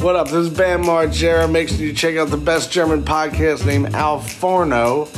[0.00, 0.28] What up?
[0.28, 1.50] This is Bam Margera.
[1.50, 5.08] Make sure you check out the best German podcast named Al Forno.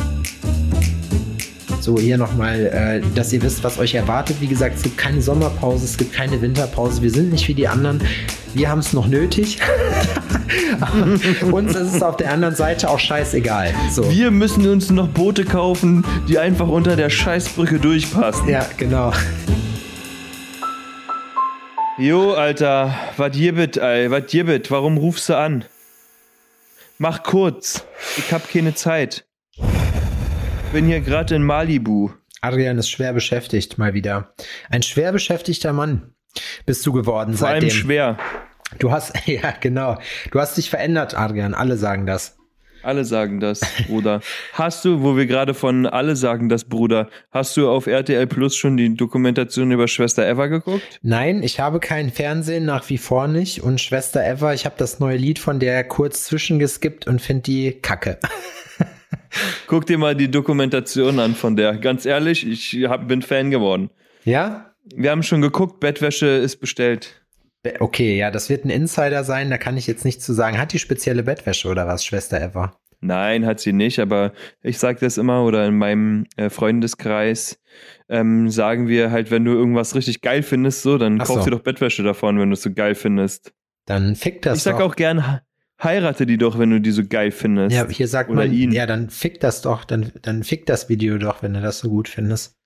[1.80, 4.36] So, hier nochmal, äh, dass ihr wisst, was euch erwartet.
[4.40, 7.02] Wie gesagt, es gibt keine Sommerpause, es gibt keine Winterpause.
[7.02, 8.00] Wir sind nicht wie die anderen.
[8.54, 9.58] Wir haben es noch nötig.
[11.52, 13.74] uns ist es auf der anderen Seite auch scheißegal.
[13.90, 14.10] So.
[14.10, 18.48] Wir müssen uns noch Boote kaufen, die einfach unter der Scheißbrücke durchpassen.
[18.48, 19.12] Ja, genau.
[22.00, 24.70] Jo, Alter, was gibt, ey, was gibt?
[24.70, 25.66] Warum rufst du an?
[26.96, 27.84] Mach kurz.
[28.16, 29.26] Ich hab keine Zeit.
[30.72, 32.08] Bin hier gerade in Malibu.
[32.40, 34.32] Adrian ist schwer beschäftigt, mal wieder.
[34.70, 36.14] Ein schwer beschäftigter Mann
[36.64, 37.68] bist du geworden Vor seitdem.
[37.68, 38.18] allem schwer.
[38.78, 39.98] Du hast, ja, genau.
[40.30, 41.52] Du hast dich verändert, Adrian.
[41.52, 42.38] Alle sagen das.
[42.82, 44.20] Alle sagen das, Bruder.
[44.54, 48.56] Hast du, wo wir gerade von alle sagen das, Bruder, hast du auf RTL Plus
[48.56, 50.98] schon die Dokumentation über Schwester Eva geguckt?
[51.02, 53.62] Nein, ich habe kein Fernsehen, nach wie vor nicht.
[53.62, 57.72] Und Schwester Eva, ich habe das neue Lied von der kurz zwischengeskippt und finde die
[57.72, 58.18] kacke.
[59.66, 61.76] Guck dir mal die Dokumentation an von der.
[61.76, 63.90] Ganz ehrlich, ich hab, bin Fan geworden.
[64.24, 64.72] Ja?
[64.94, 67.19] Wir haben schon geguckt, Bettwäsche ist bestellt.
[67.78, 70.58] Okay, ja, das wird ein Insider sein, da kann ich jetzt nichts zu sagen.
[70.58, 72.74] Hat die spezielle Bettwäsche oder was, Schwester Eva?
[73.02, 77.58] Nein, hat sie nicht, aber ich sage das immer oder in meinem äh, Freundeskreis
[78.08, 81.44] ähm, sagen wir halt, wenn du irgendwas richtig geil findest, so, dann Ach kauf so.
[81.44, 83.52] dir doch Bettwäsche davon, wenn du es so geil findest.
[83.86, 84.90] Dann fick das ich sag doch.
[84.90, 85.40] auch gern,
[85.82, 87.74] heirate die doch, wenn du die so geil findest.
[87.74, 88.72] ja, hier sagt oder man, ihn.
[88.72, 91.88] ja, dann fick das doch, dann, dann fick das Video doch, wenn du das so
[91.88, 92.59] gut findest.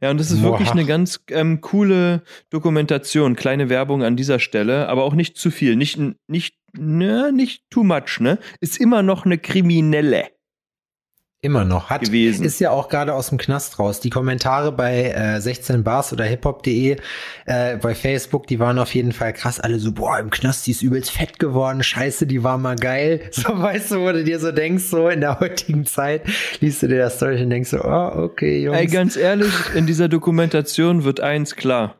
[0.00, 0.52] Ja, und das ist Boah.
[0.52, 3.36] wirklich eine ganz ähm, coole Dokumentation.
[3.36, 5.76] Kleine Werbung an dieser Stelle, aber auch nicht zu viel.
[5.76, 8.38] Nicht, nicht, ne, nicht too much, ne?
[8.60, 10.26] Ist immer noch eine Kriminelle
[11.46, 11.90] Immer noch.
[11.90, 12.44] Hat, gewesen.
[12.44, 14.00] ist ja auch gerade aus dem Knast raus.
[14.00, 16.96] Die Kommentare bei äh, 16 Bars oder hiphop.de
[17.44, 19.60] äh, bei Facebook, die waren auf jeden Fall krass.
[19.60, 21.84] Alle so, boah, im Knast, die ist übelst fett geworden.
[21.84, 23.20] Scheiße, die war mal geil.
[23.36, 26.22] So, weißt du, wo du dir so denkst, so in der heutigen Zeit,
[26.60, 28.78] liest du dir das durch und denkst so, oh, okay, Jungs.
[28.78, 31.94] Ey, ganz ehrlich, in dieser Dokumentation wird eins klar.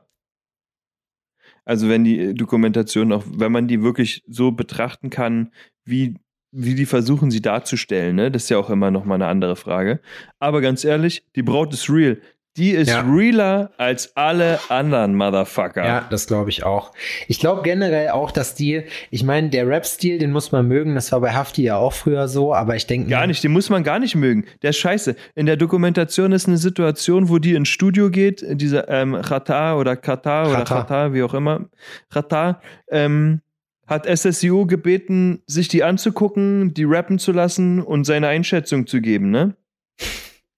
[1.64, 5.52] Also wenn die Dokumentation auch, wenn man die wirklich so betrachten kann,
[5.84, 6.16] wie,
[6.56, 8.30] wie die versuchen, sie darzustellen, ne?
[8.30, 10.00] Das ist ja auch immer noch mal eine andere Frage.
[10.40, 12.18] Aber ganz ehrlich, die Braut ist real.
[12.56, 13.02] Die ist Ja.
[13.02, 15.84] realer als alle anderen Motherfucker.
[15.84, 16.92] Ja, das glaube ich auch.
[17.28, 21.12] Ich glaube generell auch, dass die, ich meine, der Rap-Stil, den muss man mögen, das
[21.12, 23.82] war bei Hafti ja auch früher so, aber ich denke Gar nicht, den muss man
[23.82, 24.46] gar nicht mögen.
[24.62, 25.16] Der ist scheiße.
[25.34, 29.94] In der Dokumentation ist eine Situation, wo die ins Studio geht, dieser ähm, Qatar oder
[29.94, 30.64] Katar oder.
[30.64, 31.66] Qatar, wie auch immer.
[32.08, 33.42] Qatar ähm,
[33.86, 39.30] hat SSIO gebeten, sich die anzugucken, die rappen zu lassen und seine Einschätzung zu geben,
[39.30, 39.56] ne?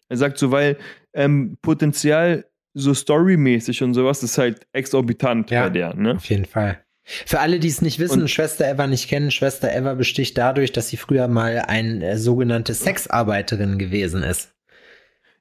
[0.08, 0.78] Er sagt so, weil
[1.12, 5.64] ähm, Potenzial so storymäßig und sowas ist halt exorbitant Ja.
[5.64, 6.14] bei der, ne?
[6.16, 6.78] Auf jeden Fall.
[7.04, 10.72] Für alle, die es nicht wissen und Schwester Eva nicht kennen, Schwester Eva besticht dadurch,
[10.72, 14.52] dass sie früher mal eine äh, sogenannte Sexarbeiterin gewesen ist.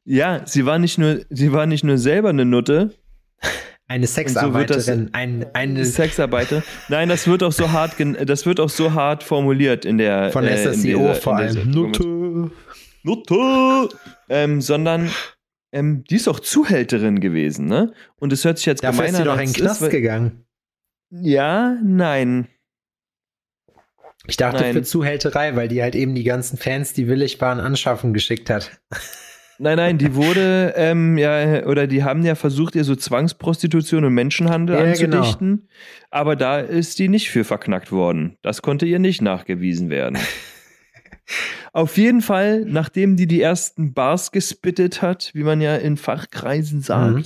[0.06, 2.94] Ja, sie war nicht nur, sie war nicht nur selber eine Nutte,
[3.90, 6.62] Eine so Sexarbeiterin, ein, eine Sexarbeiter.
[6.90, 7.94] Nein, das wird auch so hart,
[8.26, 11.72] das wird auch so hart formuliert in der von äh, SSIO dieser- vor allem.
[11.72, 12.52] Dokumentation.
[13.04, 13.90] Nutte.
[14.28, 15.10] Ähm, sondern
[15.72, 17.94] ähm, die ist auch Zuhälterin gewesen, ne?
[18.18, 19.90] Und es hört sich jetzt Dafür gemein ist sie an, doch in den Knast ist,
[19.90, 20.46] gegangen.
[21.10, 22.50] Ja, nein.
[24.26, 24.74] Ich dachte Nein.
[24.74, 28.82] für Zuhälterei, weil die halt eben die ganzen Fans, die willig waren, anschaffen geschickt hat.
[29.60, 34.14] Nein, nein, die wurde, ähm, ja, oder die haben ja versucht, ihr so Zwangsprostitution und
[34.14, 35.18] Menschenhandel Ja, genau.
[35.18, 35.68] anzudichten.
[36.12, 38.38] Aber da ist die nicht für verknackt worden.
[38.44, 40.18] Das konnte ihr nicht nachgewiesen werden.
[41.74, 46.82] Auf jeden Fall, nachdem die die ersten Bars gespittet hat, wie man ja in Fachkreisen
[46.82, 47.24] sagt, Mhm.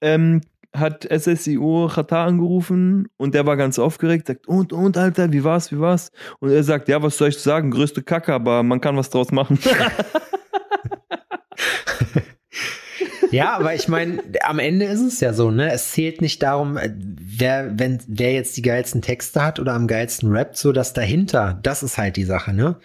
[0.00, 0.40] ähm,
[0.74, 5.72] hat SSIO Qatar angerufen und der war ganz aufgeregt, sagt, und, und, Alter, wie war's,
[5.72, 6.12] wie war's?
[6.40, 9.32] Und er sagt, ja, was soll ich sagen, größte Kacke, aber man kann was draus
[9.32, 9.58] machen.
[13.30, 15.72] Ja, aber ich meine, am Ende ist es ja so, ne?
[15.72, 19.86] Es zählt nicht darum, äh, wer, wenn, wer jetzt die geilsten Texte hat oder am
[19.86, 22.76] geilsten rappt, so das dahinter, das ist halt die Sache, ne?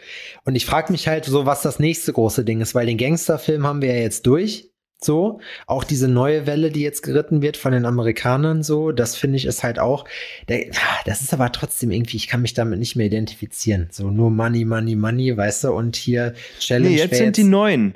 [0.44, 3.66] Und ich frage mich halt so, was das nächste große Ding ist, weil den Gangsterfilm
[3.66, 4.70] haben wir ja jetzt durch.
[5.02, 9.36] So, auch diese neue Welle, die jetzt geritten wird von den Amerikanern, so, das finde
[9.36, 10.06] ich ist halt auch,
[10.48, 10.68] der,
[11.06, 13.90] das ist aber trotzdem irgendwie, ich kann mich damit nicht mehr identifizieren.
[13.92, 16.90] So, nur Money, Money, Money, weißt du, und hier Challenge.
[16.90, 17.96] nee, jetzt sind die neuen.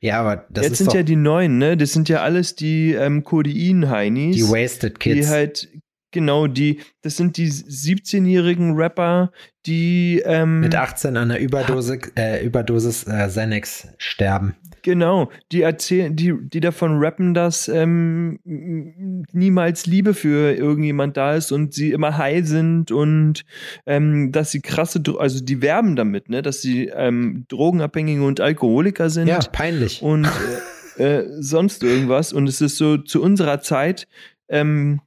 [0.00, 1.76] Ja, aber das jetzt ist sind doch ja die neuen, ne?
[1.76, 4.36] Das sind ja alles die ähm, Codein-Heinis.
[4.36, 5.28] die Wasted die Kids.
[5.28, 5.68] halt,
[6.10, 9.32] genau, die, das sind die 17-jährigen Rapper,
[9.64, 14.54] die ähm, mit 18 an einer Überdose, äh, Überdosis äh, Xanax sterben.
[14.86, 21.50] Genau, die erzählen, die, die davon rappen, dass ähm, niemals Liebe für irgendjemand da ist
[21.50, 23.44] und sie immer high sind und
[23.84, 29.10] ähm, dass sie krasse, also die werben damit, ne, dass sie ähm, Drogenabhängige und Alkoholiker
[29.10, 29.26] sind.
[29.26, 30.02] Ja, peinlich.
[30.02, 30.26] Und
[30.98, 32.32] äh, äh, sonst irgendwas.
[32.32, 34.06] Und es ist so zu unserer Zeit,
[34.48, 35.00] ähm,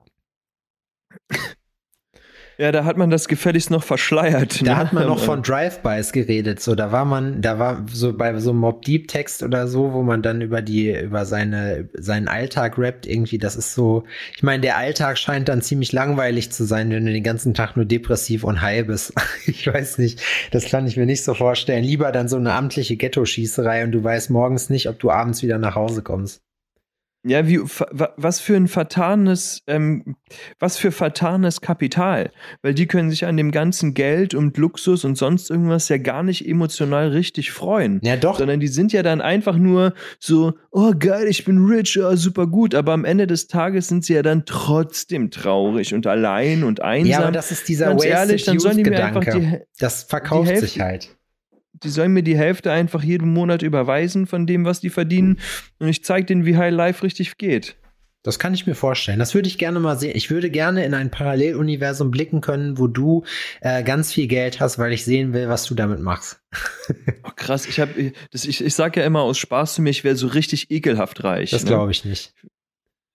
[2.59, 4.59] ja, da hat man das gefälligst noch verschleiert.
[4.67, 4.75] Da ne?
[4.75, 6.59] hat man noch von Drive-Bys geredet.
[6.59, 9.94] So, da war man, da war so bei so einem Mob Deep Text oder so,
[9.94, 13.38] wo man dann über die, über seine, seinen Alltag rappt irgendwie.
[13.38, 14.03] Das ist so,
[14.35, 17.77] ich meine, der Alltag scheint dann ziemlich langweilig zu sein, wenn du den ganzen Tag
[17.77, 19.13] nur depressiv und high bist.
[19.45, 20.21] ich weiß nicht.
[20.51, 21.85] Das kann ich mir nicht so vorstellen.
[21.85, 25.59] Lieber dann so eine amtliche Ghetto-Schießerei und du weißt morgens nicht, ob du abends wieder
[25.59, 26.41] nach Hause kommst.
[27.24, 30.16] Ja, wie, was für ein vertanes, ähm,
[30.57, 32.31] was für vertanes Kapital.
[32.62, 36.24] Weil die können sich an dem ganzen Geld und Luxus und sonst irgendwas ja gar
[36.24, 38.00] nicht emotional richtig freuen.
[38.04, 38.38] Ja, doch.
[38.38, 42.48] Sondern die sind ja dann einfach nur so, oh geil, ich bin rich, oh, super
[42.48, 42.74] gut.
[42.74, 47.12] Aber am Ende des Tages sind sie ja dann trotzdem traurig und allein und einsam.
[47.12, 50.51] Ja, aber das ist dieser Ganz ehrlich, dann sollen die mir einfach die, Das verkauft
[50.51, 51.19] die sich halt
[51.83, 55.39] die sollen mir die Hälfte einfach jeden Monat überweisen von dem, was die verdienen.
[55.79, 57.75] Und ich zeige denen, wie High Life richtig geht.
[58.21, 59.17] Das kann ich mir vorstellen.
[59.17, 60.11] Das würde ich gerne mal sehen.
[60.13, 63.23] Ich würde gerne in ein Paralleluniversum blicken können, wo du
[63.61, 66.41] äh, ganz viel Geld hast, weil ich sehen will, was du damit machst.
[67.23, 70.17] oh, krass, ich habe, ich, ich sage ja immer aus Spaß zu mir, ich wäre
[70.17, 71.51] so richtig ekelhaft reich.
[71.51, 71.69] Das ne?
[71.69, 72.33] glaube ich nicht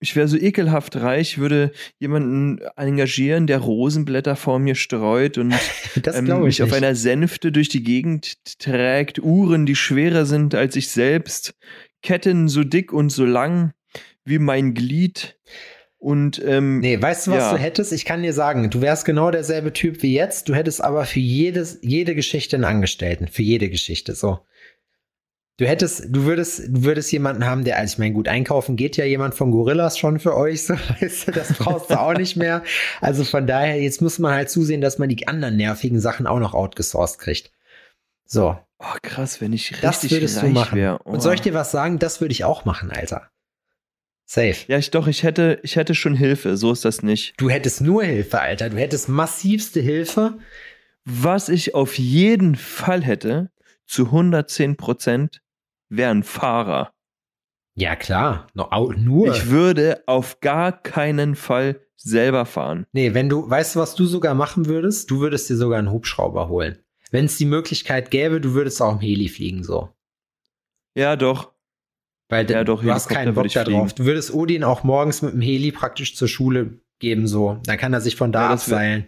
[0.04, 5.54] ich wäre so ekelhaft reich, würde jemanden engagieren, der Rosenblätter vor mir streut und
[6.14, 6.62] ähm, mich nicht.
[6.62, 11.54] auf einer Sänfte durch die Gegend trägt, Uhren, die schwerer sind als ich selbst,
[12.02, 13.72] Ketten so dick und so lang
[14.26, 15.38] wie mein Glied.
[15.96, 17.52] Und ähm, nee, weißt du, was ja.
[17.52, 17.90] du hättest?
[17.94, 20.50] Ich kann dir sagen, du wärst genau derselbe Typ wie jetzt.
[20.50, 24.40] Du hättest aber für jedes, jede Geschichte einen Angestellten, für jede Geschichte so.
[25.56, 28.96] Du hättest, du würdest, du würdest jemanden haben, der, also ich meine, gut, einkaufen geht
[28.96, 32.36] ja jemand von Gorillas schon für euch, so, weißt du, das brauchst du auch nicht
[32.36, 32.64] mehr.
[33.00, 36.40] Also von daher, jetzt muss man halt zusehen, dass man die anderen nervigen Sachen auch
[36.40, 37.52] noch outgesourced kriegt.
[38.26, 38.58] So.
[38.80, 40.98] Oh, krass, wenn ich richtig das würdest du machen.
[41.04, 41.12] Oh.
[41.12, 42.00] Und soll ich dir was sagen?
[42.00, 43.30] Das würde ich auch machen, Alter.
[44.26, 44.56] Safe.
[44.66, 47.34] Ja, ich doch, ich hätte, ich hätte schon Hilfe, so ist das nicht.
[47.36, 48.70] Du hättest nur Hilfe, Alter.
[48.70, 50.38] Du hättest massivste Hilfe.
[51.04, 53.50] Was ich auf jeden Fall hätte,
[53.86, 55.42] zu 110 Prozent,
[55.88, 56.92] wäre ein Fahrer.
[57.76, 58.46] Ja, klar.
[58.54, 59.28] No, nur.
[59.34, 62.86] Ich würde auf gar keinen Fall selber fahren.
[62.92, 65.10] Nee, wenn du, weißt du, was du sogar machen würdest?
[65.10, 66.78] Du würdest dir sogar einen Hubschrauber holen.
[67.10, 69.90] Wenn es die Möglichkeit gäbe, du würdest auch im Heli fliegen, so.
[70.94, 71.52] Ja, doch.
[72.28, 73.92] Weil ja, doch, du hast keinen Bock da drauf.
[73.92, 77.60] Du würdest Odin auch morgens mit dem Heli praktisch zur Schule geben, so.
[77.64, 79.06] Dann kann er sich von da ja, abseilen.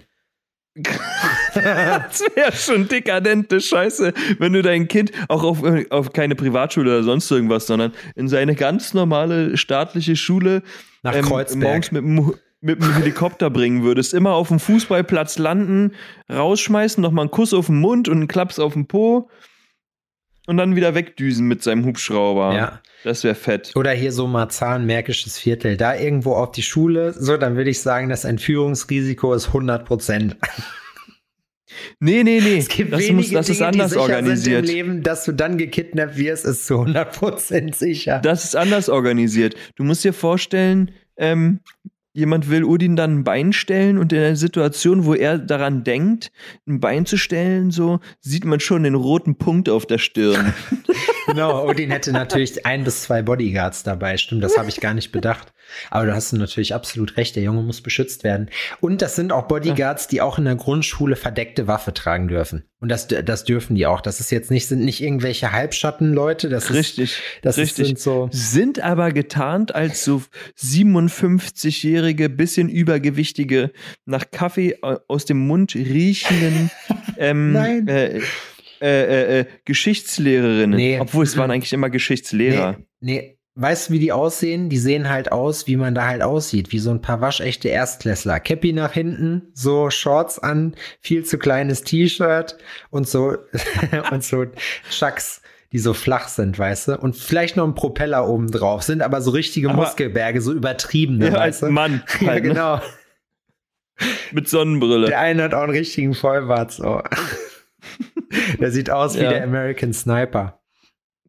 [2.09, 7.03] das wäre schon dekadente Scheiße, wenn du dein Kind auch auf, auf keine Privatschule oder
[7.03, 10.63] sonst irgendwas, sondern in seine ganz normale staatliche Schule
[11.03, 14.15] nach ähm, morgens mit dem, mit dem Helikopter bringen würdest.
[14.15, 15.93] Immer auf dem Fußballplatz landen,
[16.31, 19.31] rausschmeißen, nochmal einen Kuss auf den Mund und einen Klaps auf den Po
[20.47, 22.55] und dann wieder wegdüsen mit seinem Hubschrauber.
[22.55, 22.81] Ja.
[23.05, 23.73] Das wäre fett.
[23.77, 25.77] Oder hier so Marzahn-Märkisches Viertel.
[25.77, 27.13] Da irgendwo auf die Schule.
[27.13, 30.37] So, dann würde ich sagen, das Entführungsrisiko ist 100 Prozent.
[31.99, 32.59] Nee, nee, nee.
[32.59, 34.67] Es gibt das, muss, das Dinge, ist anders organisiert.
[34.67, 38.21] Sind im Leben, dass du dann gekidnappt wirst, ist zu 100 Prozent sicher.
[38.21, 39.55] Das ist anders organisiert.
[39.75, 41.61] Du musst dir vorstellen, ähm,
[42.17, 46.33] jemand will Udin dann ein Bein stellen und in einer Situation, wo er daran denkt,
[46.67, 50.55] ein Bein zu stellen, so sieht man schon den roten Punkt auf der Stirn.
[51.27, 54.17] genau, Odin hätte natürlich ein bis zwei Bodyguards dabei.
[54.17, 55.53] Stimmt, das habe ich gar nicht bedacht.
[55.91, 58.51] Aber du hast natürlich absolut recht, der Junge muss beschützt werden.
[58.81, 62.65] Und das sind auch Bodyguards, die auch in der Grundschule verdeckte Waffe tragen dürfen.
[62.79, 64.01] Und das, das dürfen die auch.
[64.01, 66.49] Das ist jetzt nicht, sind nicht irgendwelche Halbschattenleute.
[66.49, 67.83] Das richtig, ist, das richtig.
[67.83, 68.29] Ist, sind so.
[68.33, 70.23] Sind aber getarnt als so
[70.59, 73.73] 57-jährige, bisschen übergewichtige,
[74.05, 76.71] nach Kaffee aus dem Mund riechenden,
[77.19, 77.89] ähm, Nein.
[77.89, 78.21] Äh,
[78.81, 80.77] äh, äh, Geschichtslehrerinnen.
[80.77, 81.01] Nee.
[81.01, 82.77] Obwohl es waren eigentlich immer Geschichtslehrer.
[83.01, 83.36] Nee, nee.
[83.59, 84.69] Weißt du, wie die aussehen?
[84.69, 88.39] Die sehen halt aus, wie man da halt aussieht, wie so ein paar waschechte Erstklässler.
[88.39, 92.59] Cappy nach hinten, so Shorts an, viel zu kleines T-Shirt
[92.91, 93.39] und so
[94.13, 94.45] und so
[94.91, 95.41] Chucks,
[95.73, 96.99] die so flach sind, weißt du?
[96.99, 101.29] Und vielleicht noch ein Propeller oben drauf, sind aber so richtige aber, Muskelberge, so übertriebene,
[101.29, 101.71] ja, weißt du?
[101.71, 102.03] Mann.
[102.09, 102.43] Halt, ja, ne?
[102.43, 102.81] genau.
[104.33, 105.07] Mit Sonnenbrille.
[105.07, 107.03] Der eine hat auch einen richtigen Vollbart, so.
[108.61, 109.23] der sieht aus ja.
[109.23, 110.61] wie der American Sniper.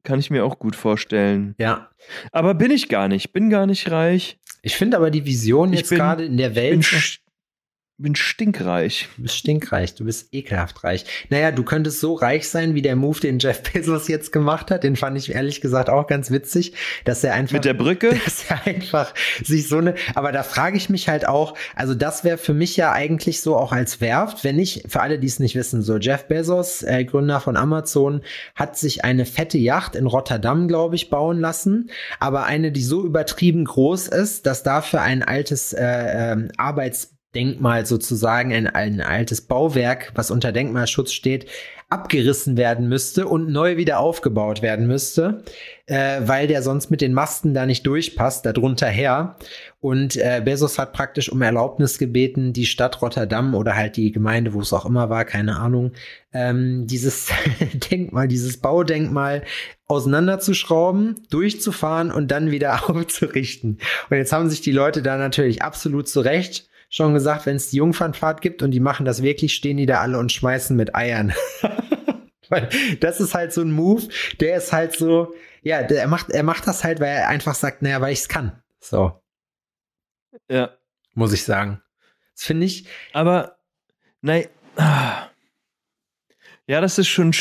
[0.07, 1.53] Kann ich mir auch gut vorstellen.
[1.57, 1.89] Ja.
[2.31, 3.33] Aber bin ich gar nicht.
[3.33, 4.39] Bin gar nicht reich.
[4.61, 6.89] Ich finde aber die Vision jetzt gerade in der Welt.
[6.89, 7.26] bin
[8.13, 9.09] stinkreich.
[9.15, 11.05] Du bist stinkreich, du bist ekelhaft reich.
[11.29, 14.83] Naja, du könntest so reich sein, wie der Move, den Jeff Bezos jetzt gemacht hat.
[14.83, 16.73] Den fand ich ehrlich gesagt auch ganz witzig,
[17.05, 17.53] dass er einfach.
[17.53, 18.09] Mit der Brücke?
[18.25, 19.13] Dass er einfach
[19.43, 19.95] sich so eine.
[20.13, 23.55] Aber da frage ich mich halt auch, also das wäre für mich ja eigentlich so
[23.55, 27.03] auch als Werft, wenn ich, für alle, die es nicht wissen, so Jeff Bezos, äh,
[27.03, 28.21] Gründer von Amazon,
[28.53, 31.89] hat sich eine fette Yacht in Rotterdam, glaube ich, bauen lassen.
[32.19, 35.83] Aber eine, die so übertrieben groß ist, dass dafür ein altes äh,
[36.33, 41.47] äh, Arbeits Denkmal sozusagen, ein, ein altes Bauwerk, was unter Denkmalschutz steht,
[41.89, 45.43] abgerissen werden müsste und neu wieder aufgebaut werden müsste,
[45.85, 49.37] äh, weil der sonst mit den Masten da nicht durchpasst, darunter her.
[49.79, 54.53] Und äh, Bezos hat praktisch um Erlaubnis gebeten, die Stadt Rotterdam oder halt die Gemeinde,
[54.53, 55.93] wo es auch immer war, keine Ahnung,
[56.33, 57.29] ähm, dieses
[57.89, 59.43] Denkmal, dieses Baudenkmal
[59.87, 63.79] auseinanderzuschrauben, durchzufahren und dann wieder aufzurichten.
[64.09, 67.77] Und jetzt haben sich die Leute da natürlich absolut zurecht schon gesagt, wenn es die
[67.77, 71.33] Jungfernfahrt gibt und die machen das wirklich, stehen die da alle und schmeißen mit Eiern.
[72.49, 72.69] Weil
[73.01, 74.07] das ist halt so ein Move,
[74.39, 77.55] der ist halt so, ja, der, er macht, er macht das halt, weil er einfach
[77.55, 78.63] sagt, naja, weil ich es kann.
[78.79, 79.21] So.
[80.49, 80.77] Ja.
[81.13, 81.81] Muss ich sagen.
[82.33, 82.87] Das finde ich.
[83.11, 83.57] Aber,
[84.21, 84.47] nein.
[84.77, 85.27] Ah.
[86.67, 87.33] Ja, das ist schon,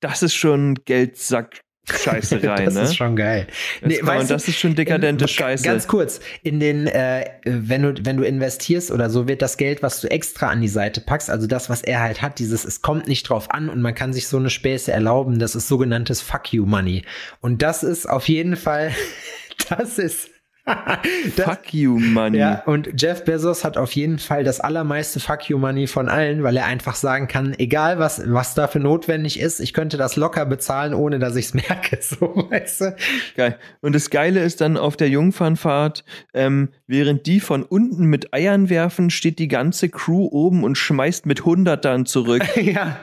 [0.00, 2.82] das ist schon Geldsack Scheißerei, das ne?
[2.82, 3.46] ist schon geil.
[3.82, 5.64] Nee, das, kann, das ist schon dekadente in, Scheiße.
[5.64, 9.82] Ganz kurz, in den, äh, wenn du, wenn du investierst oder so, wird das Geld,
[9.82, 12.82] was du extra an die Seite packst, also das, was er halt hat, dieses, es
[12.82, 16.20] kommt nicht drauf an und man kann sich so eine Späße erlauben, das ist sogenanntes
[16.20, 17.02] Fuck you Money.
[17.40, 18.92] Und das ist auf jeden Fall,
[19.68, 20.30] das ist
[21.36, 22.38] das, fuck you money.
[22.38, 26.42] Ja, und Jeff Bezos hat auf jeden Fall das allermeiste Fuck you money von allen,
[26.42, 30.46] weil er einfach sagen kann, egal was, was dafür notwendig ist, ich könnte das locker
[30.46, 31.98] bezahlen, ohne dass ich es merke.
[32.10, 32.96] So, weißt du?
[33.36, 33.58] Geil.
[33.82, 38.68] Und das Geile ist dann auf der Jungfernfahrt, ähm, während die von unten mit Eiern
[38.68, 42.42] werfen, steht die ganze Crew oben und schmeißt mit Hundertern zurück.
[42.56, 42.98] ja.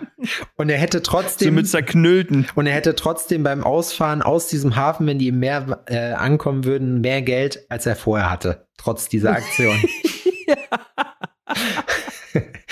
[0.55, 1.49] Und er hätte trotzdem.
[1.49, 2.47] So mit zerknüllten.
[2.55, 6.65] Und er hätte trotzdem beim Ausfahren aus diesem Hafen, wenn die im Meer äh, ankommen
[6.65, 9.77] würden, mehr Geld als er vorher hatte, trotz dieser Aktion.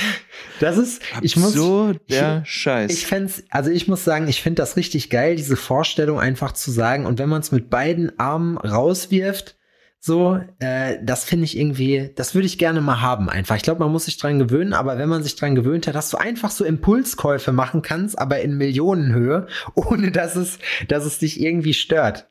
[0.60, 2.92] Das ist, ich muss so der ich, Scheiß.
[2.92, 6.72] Ich fände also ich muss sagen, ich finde das richtig geil, diese Vorstellung einfach zu
[6.72, 7.06] sagen.
[7.06, 9.58] Und wenn man es mit beiden Armen rauswirft,
[10.00, 13.56] so, äh, das finde ich irgendwie, das würde ich gerne mal haben einfach.
[13.56, 16.12] Ich glaube, man muss sich dran gewöhnen, aber wenn man sich dran gewöhnt hat, dass
[16.12, 21.42] du einfach so Impulskäufe machen kannst, aber in Millionenhöhe, ohne dass es, dass es dich
[21.42, 22.30] irgendwie stört.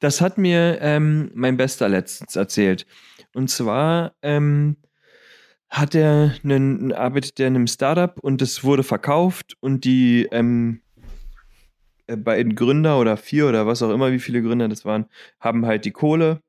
[0.00, 2.86] Das hat mir ähm, mein Bester letztens erzählt.
[3.34, 4.76] Und zwar ähm,
[5.68, 10.80] hat er einen, arbeitet er in einem Startup und es wurde verkauft und die ähm,
[12.06, 15.06] äh, beiden Gründer oder vier oder was auch immer, wie viele Gründer das waren,
[15.40, 16.40] haben halt die Kohle.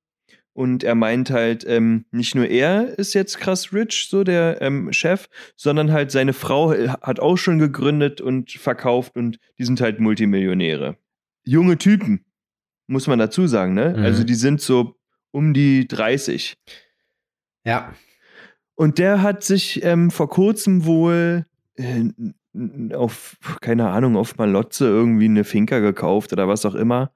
[0.53, 4.91] Und er meint halt, ähm, nicht nur er ist jetzt krass rich, so der ähm,
[4.91, 9.79] Chef, sondern halt seine Frau äh, hat auch schon gegründet und verkauft und die sind
[9.79, 10.97] halt Multimillionäre.
[11.45, 12.25] Junge Typen
[12.89, 13.93] muss man dazu sagen, ne?
[13.95, 14.03] Mhm.
[14.03, 14.95] Also die sind so
[15.31, 16.57] um die 30.
[17.63, 17.93] Ja.
[18.75, 22.05] Und der hat sich ähm, vor kurzem wohl äh,
[22.93, 27.13] auf, keine Ahnung, auf Malotze irgendwie eine Finca gekauft oder was auch immer.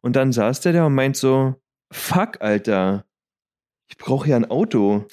[0.00, 3.04] Und dann saß der da und meint so, fuck, Alter,
[3.88, 5.06] ich brauche ja ein Auto.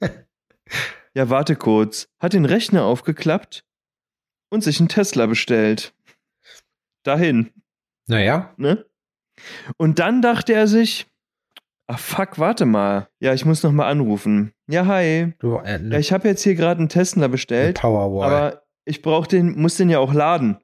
[1.14, 2.08] ja, warte kurz.
[2.20, 3.64] Hat den Rechner aufgeklappt
[4.48, 5.92] und sich einen Tesla bestellt.
[7.02, 7.50] Dahin.
[8.06, 8.54] Naja.
[8.56, 8.84] Ne?
[9.76, 11.06] Und dann dachte er sich,
[11.86, 13.08] ach fuck, warte mal.
[13.20, 14.52] Ja, ich muss noch mal anrufen.
[14.68, 15.34] Ja, hi.
[15.38, 18.26] Du, äh, ne, ja, ich habe jetzt hier gerade einen Tesla bestellt, Powerwall.
[18.26, 20.58] aber ich brauche den, muss den ja auch laden.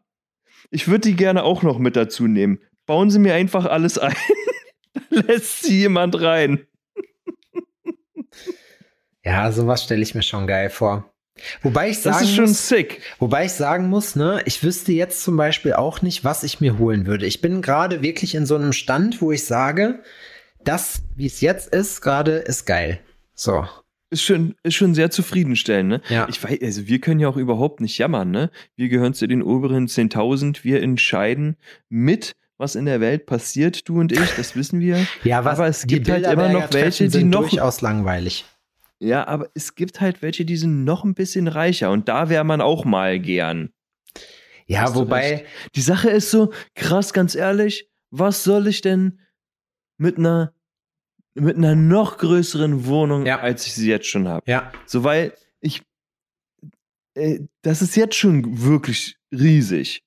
[0.70, 2.58] Ich würde die gerne auch noch mit dazu nehmen.
[2.86, 4.14] Bauen Sie mir einfach alles ein.
[5.10, 6.66] Lässt sie jemand rein.
[9.24, 11.12] ja, sowas stelle ich mir schon geil vor.
[11.62, 13.00] Wobei ich sagen das ist schon muss, sick.
[13.18, 16.78] Wobei ich sagen muss, ne, ich wüsste jetzt zum Beispiel auch nicht, was ich mir
[16.78, 17.26] holen würde.
[17.26, 20.00] Ich bin gerade wirklich in so einem Stand, wo ich sage,
[20.64, 23.00] das, wie es jetzt ist, gerade ist geil.
[23.34, 23.66] So.
[24.10, 26.00] Ist schon, ist schon sehr zufriedenstellend, ne?
[26.08, 26.26] Ja.
[26.30, 28.50] Ich weiß, also wir können ja auch überhaupt nicht jammern, ne?
[28.74, 30.64] Wir gehören zu den oberen 10.000.
[30.64, 31.56] Wir entscheiden
[31.90, 35.06] mit, was in der Welt passiert, du und ich, das wissen wir.
[35.24, 38.46] ja, was, aber es gibt halt immer noch welche, die noch durchaus langweilig.
[39.00, 42.44] Ja, aber es gibt halt welche, die sind noch ein bisschen reicher und da wäre
[42.44, 43.72] man auch mal gern.
[44.66, 45.46] Ja, wobei.
[45.74, 49.20] Die Sache ist so, krass, ganz ehrlich, was soll ich denn
[49.96, 50.52] mit einer
[51.34, 53.38] mit einer noch größeren Wohnung, ja.
[53.38, 54.50] als ich sie jetzt schon habe?
[54.50, 54.72] Ja.
[54.86, 55.82] So, weil ich,
[57.14, 60.02] äh, das ist jetzt schon wirklich riesig.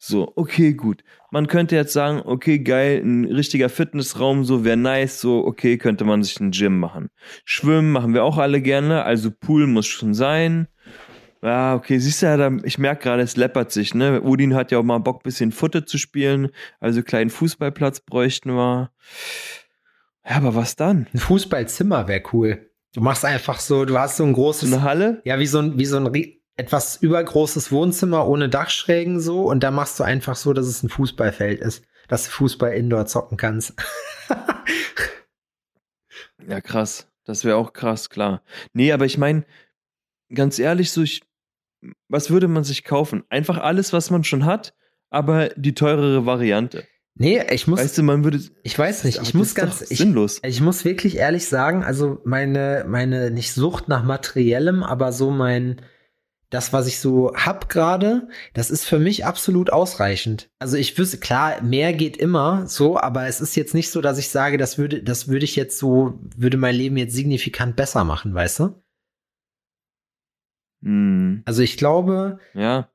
[0.00, 1.02] So, okay, gut.
[1.32, 6.04] Man könnte jetzt sagen, okay, geil, ein richtiger Fitnessraum, so wäre nice, so, okay, könnte
[6.04, 7.10] man sich ein Gym machen.
[7.44, 10.68] Schwimmen machen wir auch alle gerne, also Pool muss schon sein.
[11.42, 14.22] Ja, okay, siehst du ja, da- ich merke gerade, es läppert sich, ne?
[14.22, 16.48] Udin hat ja auch mal Bock, bisschen Futte zu spielen,
[16.80, 18.90] also kleinen Fußballplatz bräuchten wir.
[20.28, 21.06] Ja, aber was dann?
[21.12, 22.70] Ein Fußballzimmer wäre cool.
[22.94, 25.22] Du machst einfach so, du hast so ein großes, eine Halle?
[25.24, 26.06] ja, wie so ein, wie so ein
[26.58, 30.90] etwas übergroßes Wohnzimmer ohne Dachschrägen so und da machst du einfach so, dass es ein
[30.90, 33.74] Fußballfeld ist, dass du Fußball indoor zocken kannst.
[36.48, 37.08] Ja, krass.
[37.24, 38.42] Das wäre auch krass, klar.
[38.72, 39.44] Nee, aber ich meine,
[40.34, 41.22] ganz ehrlich, so ich,
[42.08, 43.22] was würde man sich kaufen?
[43.28, 44.74] Einfach alles, was man schon hat,
[45.10, 46.86] aber die teurere Variante.
[47.14, 48.40] nee, ich muss, Weißt du, man würde.
[48.62, 50.40] ich weiß nicht, ich muss ganz, ich, sinnlos.
[50.42, 55.82] Ich muss wirklich ehrlich sagen, also meine, meine, nicht Sucht nach Materiellem, aber so mein,
[56.50, 60.50] das, was ich so hab gerade, das ist für mich absolut ausreichend.
[60.58, 64.18] Also ich wüsste, klar, mehr geht immer so, aber es ist jetzt nicht so, dass
[64.18, 68.04] ich sage, das würde, das würde ich jetzt so, würde mein Leben jetzt signifikant besser
[68.04, 68.82] machen, weißt du?
[70.82, 72.88] Hm, Also ich glaube, ja.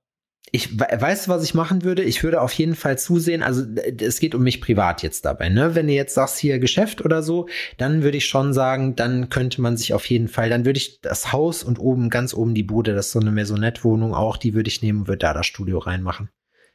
[0.56, 2.04] Ich we- weißt du, was ich machen würde?
[2.04, 3.64] Ich würde auf jeden Fall zusehen, also
[4.00, 5.74] es geht um mich privat jetzt dabei, ne?
[5.74, 9.62] Wenn du jetzt sagst hier Geschäft oder so, dann würde ich schon sagen, dann könnte
[9.62, 12.62] man sich auf jeden Fall, dann würde ich das Haus und oben, ganz oben die
[12.62, 15.48] Bude, das ist so eine Maisonette-Wohnung auch, die würde ich nehmen und würde da das
[15.48, 16.30] Studio reinmachen.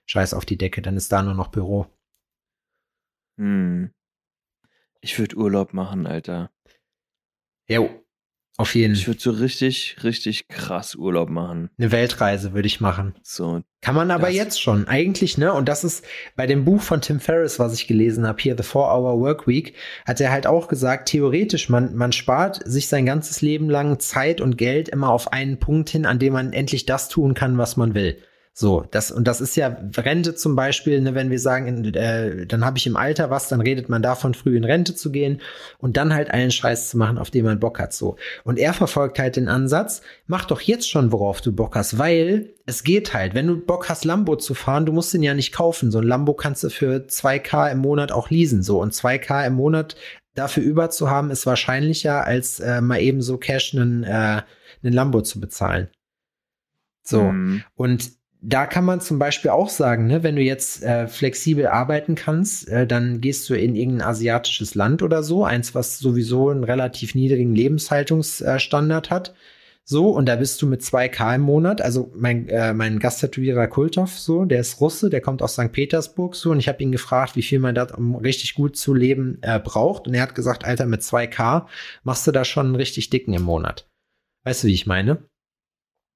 [0.06, 1.86] Scheiß auf die Decke, dann ist da nur noch Büro.
[3.36, 3.92] Hm.
[5.00, 6.50] Ich würde Urlaub machen, Alter.
[7.68, 7.88] Jo,
[8.58, 9.14] auf jeden Ich Fall.
[9.14, 11.70] würde so richtig, richtig krass Urlaub machen.
[11.78, 13.14] Eine Weltreise würde ich machen.
[13.22, 13.62] So.
[13.80, 15.52] Kann man aber jetzt schon, eigentlich, ne?
[15.52, 18.64] Und das ist bei dem Buch von Tim Ferriss, was ich gelesen habe, hier The
[18.64, 19.74] Four-Hour Workweek,
[20.04, 24.40] hat er halt auch gesagt, theoretisch, man, man spart sich sein ganzes Leben lang Zeit
[24.40, 27.76] und Geld immer auf einen Punkt hin, an dem man endlich das tun kann, was
[27.76, 28.18] man will.
[28.60, 32.44] So, das, und das ist ja Rente zum Beispiel, ne, wenn wir sagen, in, äh,
[32.44, 35.40] dann habe ich im Alter was, dann redet man davon, früh in Rente zu gehen
[35.78, 37.92] und dann halt einen Scheiß zu machen, auf den man Bock hat.
[37.92, 38.16] So.
[38.42, 42.52] Und er verfolgt halt den Ansatz, mach doch jetzt schon, worauf du Bock hast, weil
[42.66, 43.36] es geht halt.
[43.36, 45.92] Wenn du Bock hast, Lambo zu fahren, du musst den ja nicht kaufen.
[45.92, 48.64] So ein Lambo kannst du für 2K im Monat auch leasen.
[48.64, 48.82] So.
[48.82, 49.94] Und 2K im Monat
[50.34, 54.42] dafür über zu haben, ist wahrscheinlicher, als äh, mal eben so Cash einen, äh,
[54.82, 55.90] einen Lambo zu bezahlen.
[57.04, 57.20] So.
[57.20, 57.62] Hm.
[57.76, 62.14] Und da kann man zum Beispiel auch sagen, ne, wenn du jetzt äh, flexibel arbeiten
[62.14, 66.64] kannst, äh, dann gehst du in irgendein asiatisches Land oder so, eins, was sowieso einen
[66.64, 69.34] relativ niedrigen Lebenshaltungsstandard hat.
[69.84, 71.80] So, und da bist du mit 2K im Monat.
[71.80, 75.72] Also mein, äh, mein Gasttätowierer Kultov, so, der ist Russe, der kommt aus St.
[75.72, 78.94] Petersburg, so, und ich habe ihn gefragt, wie viel man da, um richtig gut zu
[78.94, 80.06] leben, äh, braucht.
[80.06, 81.66] Und er hat gesagt, Alter, mit 2K
[82.04, 83.88] machst du da schon einen richtig dicken im Monat.
[84.44, 85.27] Weißt du, wie ich meine?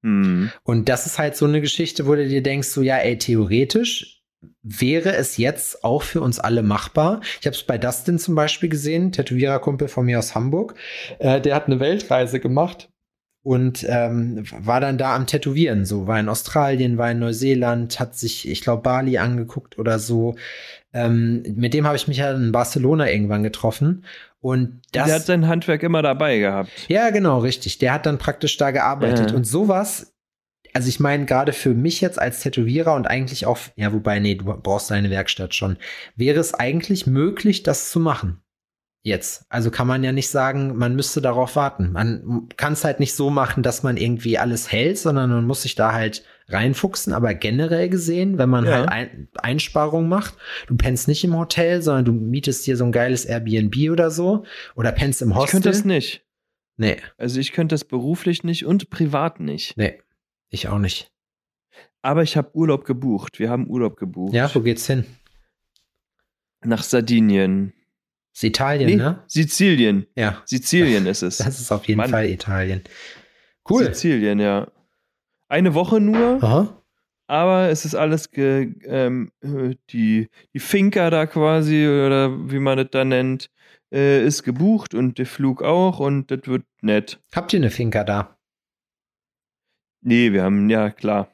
[0.02, 0.50] Hm.
[0.62, 4.22] Und das ist halt so eine Geschichte, wo du dir denkst, so ja, ey, theoretisch
[4.62, 7.20] wäre es jetzt auch für uns alle machbar.
[7.40, 10.74] Ich habe es bei Dustin zum Beispiel gesehen, Tätowiererkumpel von mir aus Hamburg.
[11.18, 12.88] Äh, der hat eine Weltreise gemacht
[13.44, 15.84] und ähm, war dann da am Tätowieren.
[15.84, 20.36] So war in Australien, war in Neuseeland, hat sich, ich glaube, Bali angeguckt oder so.
[20.92, 24.04] Ähm, mit dem habe ich mich ja in Barcelona irgendwann getroffen.
[24.42, 26.68] Und das, Der hat sein Handwerk immer dabei gehabt.
[26.88, 27.78] ja, genau, richtig.
[27.78, 29.30] Der hat dann praktisch da gearbeitet.
[29.30, 29.36] Ja.
[29.36, 30.12] Und sowas,
[30.74, 34.34] also ich meine, gerade für mich jetzt als Tätowierer und eigentlich auch, ja, wobei, nee,
[34.34, 35.76] du brauchst deine Werkstatt schon,
[36.16, 38.42] wäre es eigentlich möglich, das zu machen.
[39.04, 39.46] Jetzt.
[39.48, 41.92] Also kann man ja nicht sagen, man müsste darauf warten.
[41.92, 45.62] Man kann es halt nicht so machen, dass man irgendwie alles hält, sondern man muss
[45.62, 47.12] sich da halt reinfuchsen.
[47.12, 48.72] Aber generell gesehen, wenn man Ja.
[48.78, 50.34] halt ein, Einsparungen macht,
[50.66, 54.44] du pennst nicht im Hotel, sondern du mietest dir so ein geiles Airbnb oder so
[54.74, 55.50] oder pennst im Ich Hostel.
[55.52, 56.24] könnte das nicht.
[56.76, 59.76] Nee, Also ich könnte das beruflich nicht und privat nicht.
[59.76, 60.00] nee,
[60.48, 61.10] ich auch nicht.
[62.00, 63.38] Aber ich habe Urlaub gebucht.
[63.38, 64.34] Wir haben Urlaub gebucht.
[64.34, 65.04] Ja, wo geht's hin?
[66.64, 67.72] Nach Sardinien.
[68.34, 69.22] Ist Italien, Nee, ne?
[69.26, 70.06] Sizilien.
[70.16, 71.38] Ja, Sizilien ist es.
[71.38, 72.10] das ist auf jeden Mann.
[72.10, 72.82] Fall Italien.
[73.68, 73.84] Cool.
[73.84, 74.70] Sizilien, ja.
[75.52, 76.82] Eine Woche nur, Aha.
[77.26, 82.78] aber es ist alles ge, ähm, äh, die, die Finca da quasi, oder wie man
[82.78, 83.50] das da nennt,
[83.92, 87.20] äh, ist gebucht und der Flug auch und das wird nett.
[87.34, 88.38] Habt ihr eine Finca da?
[90.00, 91.28] Nee, wir haben, ja klar,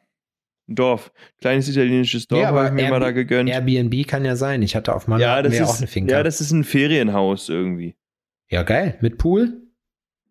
[0.68, 1.12] ein Dorf.
[1.40, 3.50] Kleines italienisches Dorf Ja, habe ich mir mal Airbnb- da gegönnt.
[3.50, 4.62] Airbnb kann ja sein.
[4.62, 6.12] Ich hatte auf Malle ja, das ist, auch eine Finca.
[6.16, 7.94] ja, das ist ein Ferienhaus irgendwie.
[8.50, 8.98] ja, geil.
[9.00, 9.62] Mit Pool?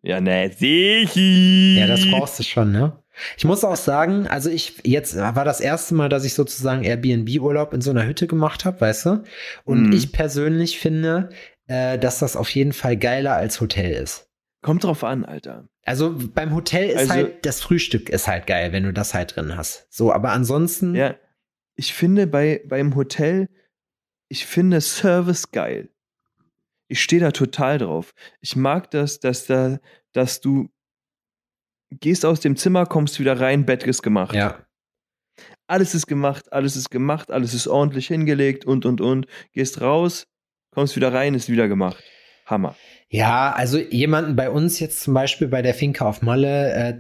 [0.03, 1.77] Ja, ne, sichi.
[1.79, 3.01] Ja, das brauchst du schon, ne?
[3.37, 7.73] Ich muss auch sagen, also ich jetzt war das erste Mal, dass ich sozusagen Airbnb-Urlaub
[7.73, 9.23] in so einer Hütte gemacht habe, weißt du?
[9.65, 9.91] Und Mhm.
[9.93, 11.29] ich persönlich finde,
[11.67, 14.29] äh, dass das auf jeden Fall geiler als Hotel ist.
[14.61, 15.67] Kommt drauf an, Alter.
[15.85, 19.35] Also beim Hotel ist Also- halt, das Frühstück ist halt geil, wenn du das halt
[19.35, 19.87] drin hast.
[19.89, 21.15] So, aber ansonsten, Ja.
[21.75, 23.47] ich finde bei, beim Hotel,
[24.29, 25.89] ich finde Service geil.
[26.89, 28.13] Ich stehe da total drauf.
[28.41, 29.79] Ich mag das, dass da,
[30.13, 30.69] dass du
[31.91, 34.35] gehst aus dem Zimmer, kommst wieder rein, Bett ist gemacht.
[34.35, 34.59] Ja.
[35.67, 39.27] Alles ist gemacht, alles ist gemacht, alles ist ordentlich hingelegt und und und.
[39.53, 40.27] Gehst raus,
[40.71, 42.03] kommst wieder rein, ist wieder gemacht.
[42.45, 42.75] Hammer.
[43.09, 46.95] Ja, also jemanden bei uns jetzt zum Beispiel bei der Finca auf Malle äh,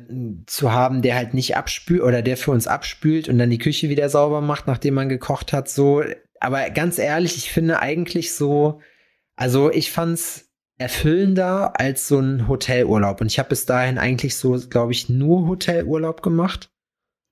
[0.45, 3.89] zu haben, der halt nicht abspült oder der für uns abspült und dann die Küche
[3.89, 6.03] wieder sauber macht, nachdem man gekocht hat, so.
[6.39, 8.81] Aber ganz ehrlich, ich finde eigentlich so,
[9.35, 10.46] also ich fand's
[10.77, 13.21] erfüllender als so ein Hotelurlaub.
[13.21, 16.69] Und ich habe bis dahin eigentlich so, glaube ich, nur Hotelurlaub gemacht.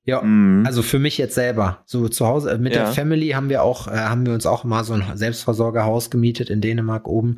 [0.03, 0.65] Ja, Mhm.
[0.65, 1.81] also für mich jetzt selber.
[1.85, 2.83] So zu Hause äh, mit Ja.
[2.83, 6.49] der Family haben wir auch, äh, haben wir uns auch mal so ein Selbstversorgerhaus gemietet
[6.49, 7.37] in Dänemark oben.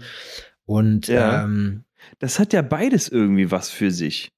[0.66, 1.44] Und Ja.
[1.44, 1.84] ähm,
[2.20, 4.30] Das hat ja beides irgendwie was für sich.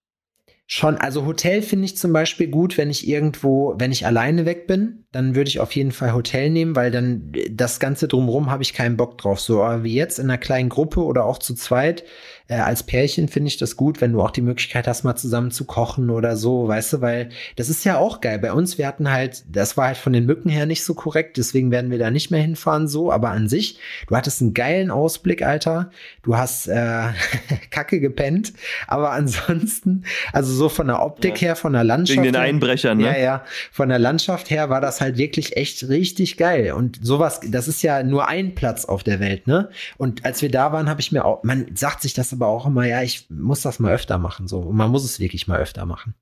[0.65, 4.65] Schon, also Hotel finde ich zum Beispiel gut, wenn ich irgendwo, wenn ich alleine weg
[4.67, 8.52] bin, dann würde ich auf jeden Fall Hotel nehmen, weil dann äh, das Ganze drumherum
[8.52, 9.39] habe ich keinen Bock drauf.
[9.39, 12.04] So aber wie jetzt in einer kleinen Gruppe oder auch zu zweit,
[12.48, 15.52] äh, als Pärchen finde ich das gut, wenn du auch die Möglichkeit hast, mal zusammen
[15.52, 18.39] zu kochen oder so, weißt du, weil das ist ja auch geil.
[18.39, 21.38] Bei uns, wir hatten halt, das war halt von den Mücken her nicht so korrekt,
[21.38, 24.89] deswegen werden wir da nicht mehr hinfahren, so, aber an sich, du hattest einen geilen
[24.91, 25.91] Ausblick, Alter.
[26.24, 27.04] Du hast äh,
[27.72, 28.54] Kacke gepennt,
[28.88, 31.50] aber ansonsten, also so von der Optik Ja.
[31.50, 32.17] her, von der Landschaft.
[32.17, 33.06] Wegen den her, Einbrechern, ne?
[33.06, 33.43] ja, ja.
[33.72, 36.73] Von der Landschaft her war das halt wirklich echt richtig geil.
[36.73, 39.69] Und sowas, das ist ja nur ein Platz auf der Welt, ne?
[39.97, 42.65] Und als wir da waren, habe ich mir auch, man sagt sich das aber auch
[42.65, 44.59] immer, ja, ich muss das mal öfter machen, so.
[44.59, 46.15] Und man muss es wirklich mal öfter machen.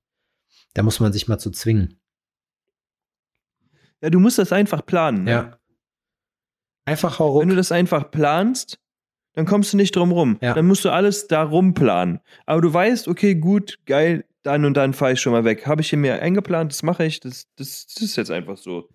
[0.73, 1.99] Da muss man sich mal zu zwingen.
[4.01, 5.23] Ja, du musst das einfach planen.
[5.23, 5.31] Ne?
[5.31, 5.59] Ja.
[6.85, 8.79] Einfach hau Wenn du das einfach planst,
[9.33, 10.37] dann kommst du nicht drum rum.
[10.41, 10.53] Ja.
[10.53, 12.19] Dann musst du alles darum planen.
[12.45, 15.67] Aber du weißt, okay, gut, geil, dann und dann fahre ich schon mal weg.
[15.67, 18.89] Habe ich hier mir eingeplant, das mache ich, das, das, das ist jetzt einfach so.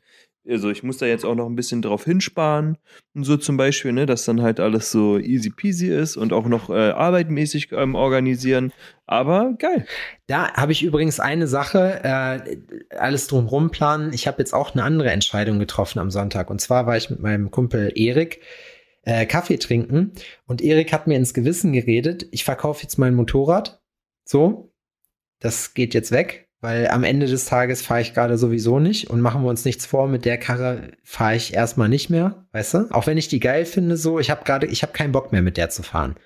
[0.48, 2.76] Also ich muss da jetzt auch noch ein bisschen drauf hinsparen
[3.14, 6.46] und so zum Beispiel, ne, dass dann halt alles so easy peasy ist und auch
[6.46, 8.72] noch äh, arbeitmäßig ähm, organisieren.
[9.06, 9.86] Aber geil.
[10.26, 12.56] Da habe ich übrigens eine Sache, äh,
[12.96, 14.12] alles drumherum planen.
[14.12, 16.50] Ich habe jetzt auch eine andere Entscheidung getroffen am Sonntag.
[16.50, 18.40] Und zwar war ich mit meinem Kumpel Erik
[19.02, 20.12] äh, Kaffee trinken
[20.46, 23.80] und Erik hat mir ins Gewissen geredet, ich verkaufe jetzt mein Motorrad.
[24.24, 24.71] So,
[25.42, 29.20] das geht jetzt weg, weil am Ende des Tages fahre ich gerade sowieso nicht und
[29.20, 32.78] machen wir uns nichts vor, mit der Karre fahre ich erstmal nicht mehr, weißt du?
[32.92, 35.42] Auch wenn ich die geil finde, so, ich habe gerade, ich habe keinen Bock mehr
[35.42, 36.16] mit der zu fahren.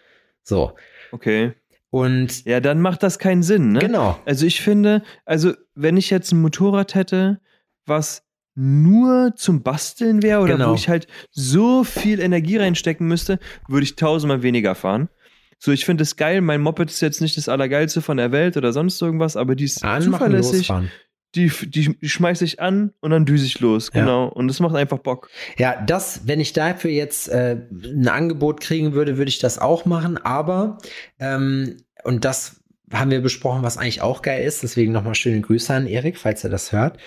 [0.43, 0.73] So.
[1.13, 1.55] Okay.
[1.91, 3.79] Und Ja, dann macht das keinen Sinn, ne?
[3.79, 4.19] genau.
[4.27, 7.41] Also ich finde, also wenn ich jetzt ein Motorrad hätte,
[7.87, 8.25] was
[8.55, 10.71] nur zum Basteln wäre oder Genau.
[10.71, 15.09] wo ich halt so viel Energie reinstecken müsste, würde ich tausendmal weniger fahren.
[15.59, 16.41] So, ich finde es geil.
[16.41, 19.65] Mein Moped ist jetzt nicht das Allergeilste von der Welt oder sonst irgendwas, aber die
[19.65, 20.59] ist Anmachen, zuverlässig.
[20.59, 20.91] losfahren.
[21.35, 23.91] Die, die, die schmeiße ich an und dann düse ich los.
[23.93, 24.01] Ja.
[24.01, 24.29] Genau.
[24.29, 25.29] Und das macht einfach Bock.
[25.59, 29.85] Ja, das, wenn ich dafür jetzt äh, ein Angebot kriegen würde, würde ich das auch
[29.85, 30.19] machen.
[30.19, 30.79] Aber,
[31.19, 34.63] ähm, und das haben wir besprochen, was eigentlich auch geil ist.
[34.63, 36.99] Deswegen nochmal schöne Grüße an Erik, falls er das hört.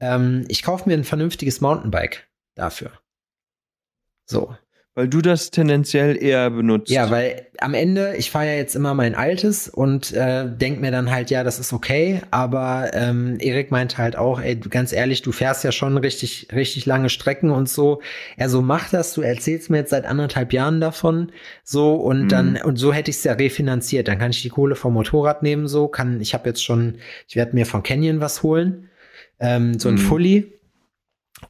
[0.00, 2.92] Ähm, ich kaufe mir ein vernünftiges Mountainbike dafür.
[4.26, 4.54] So.
[4.98, 6.90] Weil du das tendenziell eher benutzt.
[6.90, 10.90] Ja, weil am Ende, ich fahre ja jetzt immer mein altes und äh, denk mir
[10.90, 15.22] dann halt, ja, das ist okay, aber ähm, Erik meinte halt auch, ey, ganz ehrlich,
[15.22, 18.02] du fährst ja schon richtig, richtig lange Strecken und so.
[18.36, 21.30] Er so, mach das, du erzählst mir jetzt seit anderthalb Jahren davon,
[21.62, 22.28] so und Mhm.
[22.28, 24.08] dann, und so hätte ich es ja refinanziert.
[24.08, 26.96] Dann kann ich die Kohle vom Motorrad nehmen, so, kann, ich habe jetzt schon,
[27.28, 28.88] ich werde mir von Canyon was holen,
[29.38, 29.98] ähm, so ein Mhm.
[29.98, 30.58] Fully.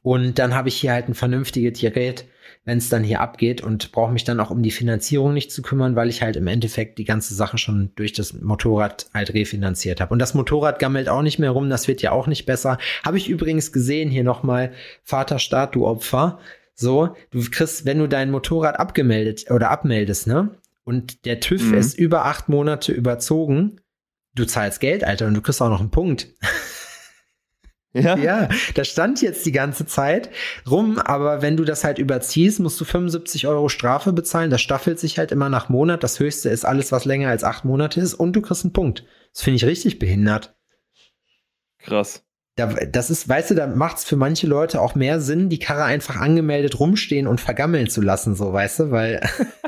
[0.02, 2.26] Und dann habe ich hier halt ein vernünftiges Gerät,
[2.68, 5.62] wenn es dann hier abgeht und brauche mich dann auch um die Finanzierung nicht zu
[5.62, 10.02] kümmern, weil ich halt im Endeffekt die ganze Sache schon durch das Motorrad halt refinanziert
[10.02, 10.12] habe.
[10.12, 12.76] Und das Motorrad gammelt auch nicht mehr rum, das wird ja auch nicht besser.
[13.06, 16.40] Habe ich übrigens gesehen hier nochmal, Vaterstaat, du Opfer.
[16.74, 20.50] So, du kriegst, wenn du dein Motorrad abgemeldet oder abmeldest, ne?
[20.84, 21.74] Und der TÜV Mhm.
[21.78, 23.80] ist über acht Monate überzogen,
[24.34, 26.28] du zahlst Geld, Alter, und du kriegst auch noch einen Punkt.
[27.94, 28.16] Ja?
[28.16, 30.30] Ja, das stand jetzt die ganze Zeit
[30.70, 34.50] rum, aber wenn du das halt überziehst, musst du 75 Euro Strafe bezahlen.
[34.50, 36.02] Das staffelt sich halt immer nach Monat.
[36.02, 39.04] Das höchste ist alles, was länger als acht Monate ist und du kriegst einen Punkt.
[39.32, 40.56] Das finde ich richtig behindert.
[41.78, 42.24] Krass.
[42.56, 45.60] Da, das ist, weißt du, da macht es für manche Leute auch mehr Sinn, die
[45.60, 49.20] Karre einfach angemeldet rumstehen und vergammeln zu lassen, so, weißt du, weil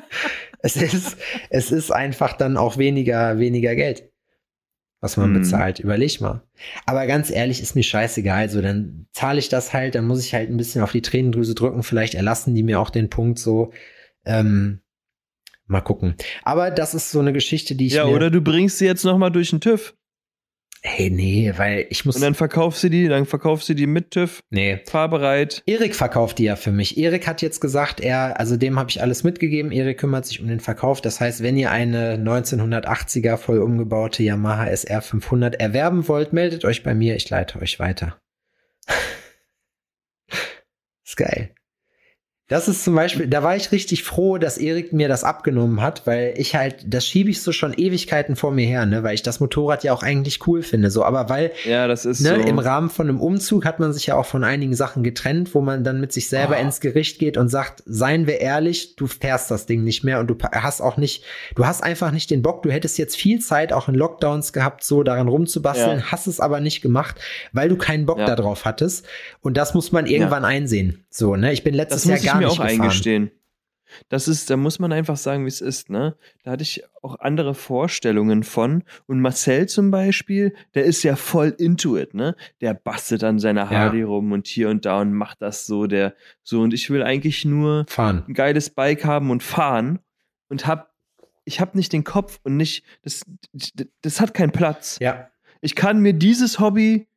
[0.59, 1.17] es ist,
[1.51, 4.10] es ist einfach dann auch weniger, weniger Geld,
[5.01, 5.35] was man Mhm.
[5.41, 5.79] bezahlt.
[5.81, 6.43] Überleg mal.
[6.87, 8.49] Aber ganz ehrlich, ist mir scheißegal.
[8.51, 11.55] So, dann zahle ich das halt, dann muss ich halt ein bisschen auf die Tränendrüse
[11.55, 11.83] drücken.
[11.83, 13.73] Vielleicht erlassen die mir auch den Punkt so.
[14.25, 14.81] Ähm,
[15.67, 16.15] mal gucken.
[16.43, 19.31] Aber das ist so eine Geschichte, die ich Ja, oder du bringst sie jetzt nochmal
[19.31, 19.95] durch den TÜV.
[20.83, 22.17] Hey, nee, weil ich muss.
[22.17, 24.81] Und dann verkaufst du die, dann verkaufst du die mit TÜV, nee.
[24.87, 25.63] fahrbereit.
[25.67, 26.97] Erik verkauft die ja für mich.
[26.97, 29.73] Erik hat jetzt gesagt, er, also dem habe ich alles mitgegeben.
[29.73, 31.03] Erik kümmert sich um den Verkauf.
[31.03, 36.83] Das heißt, wenn ihr eine 1980er voll umgebaute Yamaha SR 500 erwerben wollt, meldet euch
[36.83, 37.15] bei mir.
[37.15, 38.19] Ich leite euch weiter.
[41.05, 41.55] ist geil.
[42.51, 46.07] Das ist zum Beispiel, da war ich richtig froh, dass Erik mir das abgenommen hat,
[46.07, 49.23] weil ich halt, das schiebe ich so schon Ewigkeiten vor mir her, ne, weil ich
[49.23, 52.47] das Motorrad ja auch eigentlich cool finde, so, aber weil, Ja, das ist ne, so.
[52.49, 55.61] im Rahmen von einem Umzug hat man sich ja auch von einigen Sachen getrennt, wo
[55.61, 56.61] man dann mit sich selber Ah.
[56.61, 60.27] ins Gericht geht und sagt, seien wir ehrlich, du fährst das Ding nicht mehr und
[60.29, 63.73] du hast auch nicht, du hast einfach nicht den Bock, du hättest jetzt viel Zeit
[63.73, 66.05] auch in Lockdowns gehabt, so daran rumzubasteln, Ja.
[66.11, 67.15] hast es aber nicht gemacht,
[67.53, 68.27] weil du keinen Bock Ja.
[68.35, 69.07] darauf hattest
[69.41, 72.27] und das muss man irgendwann einsehen, so, ne, ich bin letztes Das muss Jahr ich
[72.27, 72.81] gar mir nicht auch gefahren.
[72.83, 73.31] eingestehen.
[74.09, 76.17] Das ist, da muss man einfach sagen, wie es ist, ne?
[76.45, 78.85] Da hatte ich auch andere Vorstellungen von.
[79.07, 82.37] Und Marcel zum Beispiel, der ist ja voll into it, ne?
[82.61, 83.71] Der bastelt an seiner Ja.
[83.71, 86.61] Harley rum und hier und da und macht das so, der so.
[86.61, 88.23] Und ich will eigentlich nur Fahren.
[88.29, 89.99] ein geiles Bike haben und fahren
[90.49, 90.95] und hab,
[91.45, 93.23] ich hab nicht den Kopf und nicht, das,
[94.03, 94.99] das hat keinen Platz.
[95.01, 95.29] Ja.
[95.63, 97.09] Ich kann mir dieses Hobby,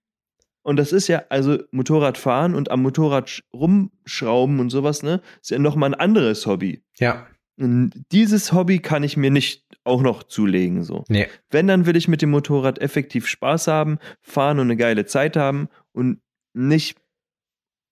[0.64, 5.22] und das ist ja, also Motorrad fahren und am Motorrad sch- rumschrauben und sowas, ne,
[5.42, 6.84] ist ja nochmal ein anderes Hobby.
[6.98, 7.28] Ja.
[7.58, 11.04] Und dieses Hobby kann ich mir nicht auch noch zulegen, so.
[11.10, 11.28] Nee.
[11.52, 15.36] Wenn, dann will ich mit dem Motorrad effektiv Spaß haben, fahren und eine geile Zeit
[15.38, 16.20] haben und
[16.54, 16.98] nicht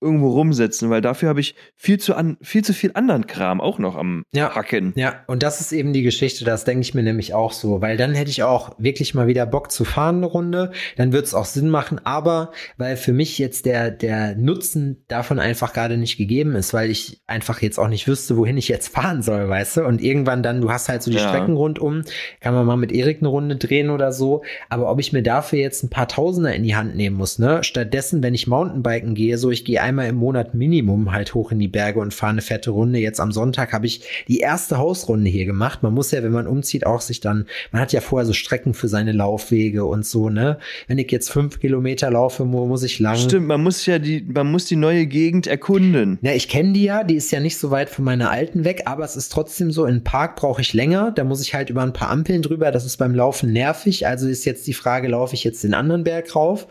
[0.01, 3.77] irgendwo rumsitzen, weil dafür habe ich viel zu, an, viel zu viel anderen Kram auch
[3.79, 4.55] noch am Ja.
[4.55, 4.93] Hacken.
[4.95, 7.97] Ja, und das ist eben die Geschichte, das denke ich mir nämlich auch so, weil
[7.97, 11.33] dann hätte ich auch wirklich mal wieder Bock zu fahren eine Runde, dann wird es
[11.35, 16.17] auch Sinn machen, aber weil für mich jetzt der, der Nutzen davon einfach gerade nicht
[16.17, 19.77] gegeben ist, weil ich einfach jetzt auch nicht wüsste, wohin ich jetzt fahren soll, weißt
[19.77, 21.29] du, und irgendwann dann, du hast halt so die Ja.
[21.29, 22.01] Strecken rundum,
[22.39, 25.59] kann man mal mit Erik eine Runde drehen oder so, aber ob ich mir dafür
[25.59, 29.37] jetzt ein paar Tausender in die Hand nehmen muss, ne, stattdessen, wenn ich Mountainbiken gehe,
[29.37, 32.41] so ich gehe einmal im Monat Minimum halt hoch in die Berge und fahre eine
[32.41, 35.83] fette Runde, jetzt am Sonntag habe ich die erste Hausrunde hier gemacht.
[35.83, 38.73] Man muss ja, wenn man umzieht, auch sich dann, man hat ja vorher so Strecken
[38.73, 40.57] für seine Laufwege und so, ne?
[40.87, 43.15] Wenn ich jetzt fünf Kilometer laufe, mu- muss ich lang.
[43.17, 46.19] Stimmt, man muss ja die, man muss die neue Gegend erkunden.
[46.21, 48.83] Ja, ich kenne die ja, die ist ja nicht so weit von meiner alten weg,
[48.85, 51.81] aber es ist trotzdem so, in Park brauche ich länger, da muss ich halt über
[51.83, 55.35] ein paar Ampeln drüber, das ist beim Laufen nervig, also ist jetzt die Frage, laufe
[55.35, 56.67] ich jetzt den anderen Berg rauf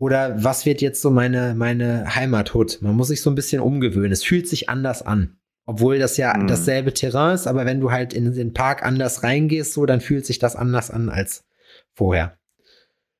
[0.00, 2.78] oder was wird jetzt so meine, meine Heimathut?
[2.80, 5.36] Man muss sich so ein bisschen umgewöhnen, es fühlt sich anders an.
[5.66, 6.48] Obwohl das ja Hm.
[6.48, 10.24] dasselbe Terrain ist, aber wenn du halt in den Park anders reingehst, so, dann fühlt
[10.26, 11.44] sich das anders an als
[11.92, 12.38] vorher.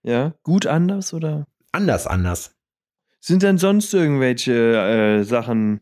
[0.03, 1.47] Ja, gut anders oder?
[1.71, 2.57] Anders, anders.
[3.21, 5.81] Sind denn sonst irgendwelche äh, Sachen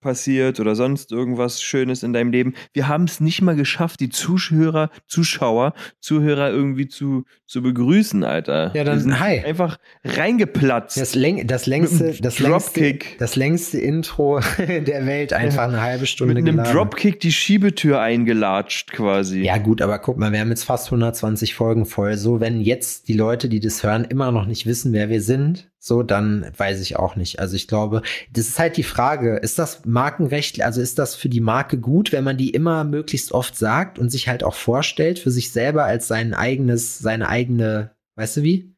[0.00, 2.54] passiert oder sonst irgendwas Schönes in deinem Leben?
[2.72, 8.72] Wir haben es nicht mal geschafft, die Zuschauer, Zuschauer, Zuhörer irgendwie zu, zu begrüßen, Alter.
[8.74, 9.40] Ja, dann hi.
[9.40, 11.00] Einfach reingeplatzt.
[11.00, 16.34] Das, läng das längste, das längste, das längste Intro der Welt, einfach eine halbe Stunde
[16.34, 16.72] Mit einem geladen.
[16.76, 19.42] Dropkick die Schiebetür eingelatscht quasi.
[19.42, 22.16] Ja gut, aber guck mal, wir haben jetzt fast 120 Folgen voll.
[22.16, 25.70] So, wenn jetzt die Leute, die das hören, immer noch nicht wissen, wer wir sind,
[25.86, 27.40] so, dann weiß ich auch nicht.
[27.40, 28.00] Also ich glaube,
[28.32, 32.10] das ist halt die Frage, ist das Markenrecht, also ist das für die Marke gut,
[32.10, 35.84] wenn man die immer möglichst oft sagt und sich halt auch vorstellt für sich selber
[35.84, 38.74] als sein eigenes, seine eigene, weißt du wie?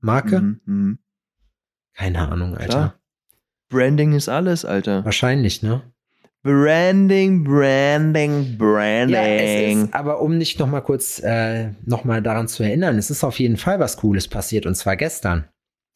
[0.00, 0.38] Marke?
[0.42, 0.98] Mhm, mhm.
[1.94, 2.66] Keine Ahnung, Alter.
[2.66, 3.00] Klar.
[3.70, 5.02] Branding ist alles, Alter.
[5.06, 5.80] Wahrscheinlich, ne?
[6.42, 9.14] Branding, Branding, Branding.
[9.14, 12.98] Ja, es ist, aber um nicht noch mal kurz äh, noch mal daran zu erinnern,
[12.98, 15.48] es ist auf jeden Fall was Cooles passiert und zwar gestern,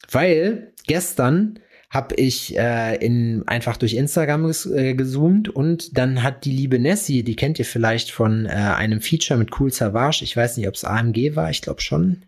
[0.09, 1.59] weil gestern
[1.89, 6.77] habe ich äh, in einfach durch Instagram ges äh, gezoomt und dann hat die liebe
[6.77, 10.67] Nessie, die kennt ihr vielleicht von äh, einem Feature mit Cool Savage, ich weiß nicht,
[10.67, 12.25] ob es AMG war, ich glaube schon.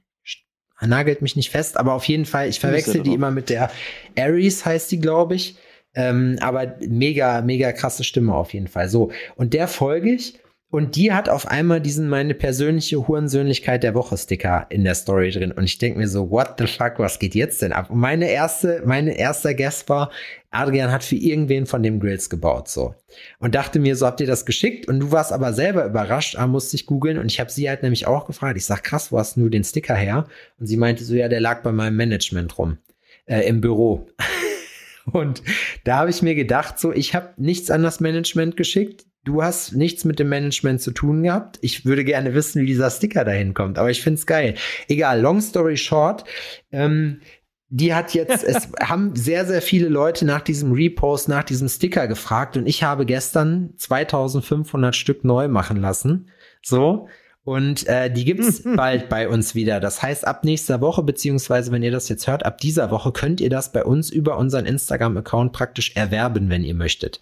[0.84, 3.70] Nagelt mich nicht fest, aber auf jeden Fall, ich verwechsel die immer mit der
[4.18, 5.56] Aries heißt die, glaube ich.
[5.94, 8.90] Ähm, aber mega, mega krasse Stimme auf jeden Fall.
[8.90, 9.12] So.
[9.36, 10.40] Und der folge ich.
[10.72, 15.30] Und die hat auf einmal diesen meine persönliche Hurensöhnlichkeit der Woche Sticker in der Story
[15.30, 15.52] drin.
[15.52, 17.90] Und ich denke mir so, what the fuck, was geht jetzt denn ab?
[17.90, 20.12] Und meine erste, meine erster Guest war,
[20.50, 22.96] Adrian hat für irgendwen von dem Grills gebaut, so.
[23.40, 24.88] Und dachte mir, so habt ihr das geschickt?
[24.88, 27.18] Und du warst aber selber überrascht, ah, musste ich googeln.
[27.18, 28.56] Und ich habe sie halt nämlich auch gefragt.
[28.56, 30.26] Ich sag, krass, wo hast du den Sticker her?
[30.58, 32.78] Und sie meinte so, ja, der lag bei meinem Management rum,
[33.26, 34.08] äh, im Büro.
[35.12, 35.44] Und
[35.84, 39.06] da habe ich mir gedacht, so, ich habe nichts an das Management geschickt.
[39.24, 41.60] Du hast nichts mit dem Management zu tun gehabt.
[41.62, 44.56] Ich würde gerne wissen, wie dieser Sticker dahin kommt, aber ich find's geil.
[44.88, 46.24] Egal, long story short,
[46.72, 47.22] ähm,
[47.70, 52.08] die hat jetzt, es haben sehr, sehr viele Leute nach diesem Repost, nach diesem Sticker
[52.08, 56.30] gefragt und ich habe gestern 2500 Stück neu machen lassen.
[56.64, 57.08] So.
[57.44, 59.80] Und äh, die gibt's bald bei uns wieder.
[59.80, 63.40] Das heißt, ab nächster Woche, beziehungsweise wenn ihr das jetzt hört, ab dieser Woche könnt
[63.40, 67.22] ihr das bei uns über unseren Instagram-Account praktisch erwerben, wenn ihr möchtet.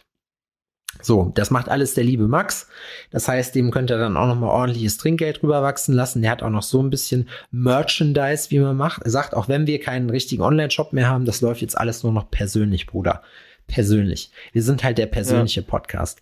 [1.02, 2.68] So, das macht alles der liebe Max.
[3.12, 6.22] Das heißt, dem könnt ihr dann auch noch mal ordentliches Trinkgeld rüberwachsen lassen.
[6.22, 9.04] Der hat auch noch so ein bisschen Merchandise, wie man macht.
[9.04, 12.12] Er sagt, auch wenn wir keinen richtigen Online-Shop mehr haben, das läuft jetzt alles nur
[12.12, 13.22] noch persönlich, Bruder.
[13.68, 14.32] Persönlich.
[14.52, 15.68] Wir sind halt der persönliche ja.
[15.68, 16.22] Podcast.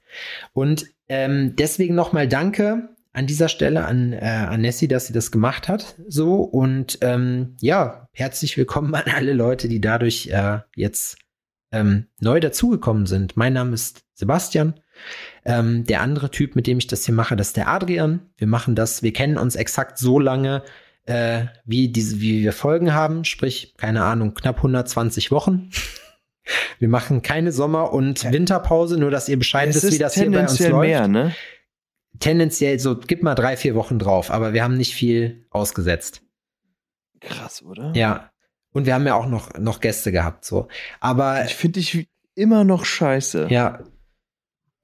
[0.54, 5.14] Und ähm, deswegen noch mal Danke an dieser Stelle an, äh, an Nessie, dass sie
[5.14, 5.96] das gemacht hat.
[6.08, 11.18] So und ähm, ja, herzlich willkommen an alle Leute, die dadurch äh, jetzt
[11.72, 13.38] ähm, neu dazugekommen sind.
[13.38, 14.80] Mein Name ist Sebastian.
[15.46, 18.30] Ähm, der andere Typ, mit dem ich das hier mache, das ist der Adrian.
[18.38, 20.64] Wir machen das, wir kennen uns exakt so lange,
[21.06, 25.70] äh, wie diese, wie wir Folgen haben, sprich, keine Ahnung, knapp 120 Wochen.
[26.80, 30.44] Wir machen keine Sommer- und Winterpause, nur dass ihr Bescheid wisst, wie das hier bei
[30.44, 30.88] uns läuft.
[30.88, 31.36] Mehr, ne?
[32.20, 36.22] Tendenziell so, gib mal drei, vier Wochen drauf, aber wir haben nicht viel ausgesetzt.
[37.20, 37.92] Krass, oder?
[37.96, 38.32] Ja.
[38.78, 40.68] Und wir haben ja auch noch, noch Gäste gehabt, so.
[41.00, 41.44] Aber.
[41.46, 43.48] Ich finde dich immer noch scheiße.
[43.50, 43.80] Ja,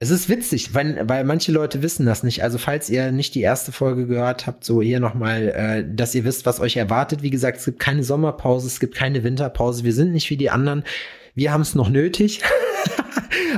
[0.00, 2.42] es ist witzig, weil, weil manche Leute wissen das nicht.
[2.42, 6.24] Also falls ihr nicht die erste Folge gehört habt, so hier nochmal, äh, dass ihr
[6.24, 7.22] wisst, was euch erwartet.
[7.22, 9.84] Wie gesagt, es gibt keine Sommerpause, es gibt keine Winterpause.
[9.84, 10.82] Wir sind nicht wie die anderen.
[11.36, 12.42] Wir haben es noch nötig.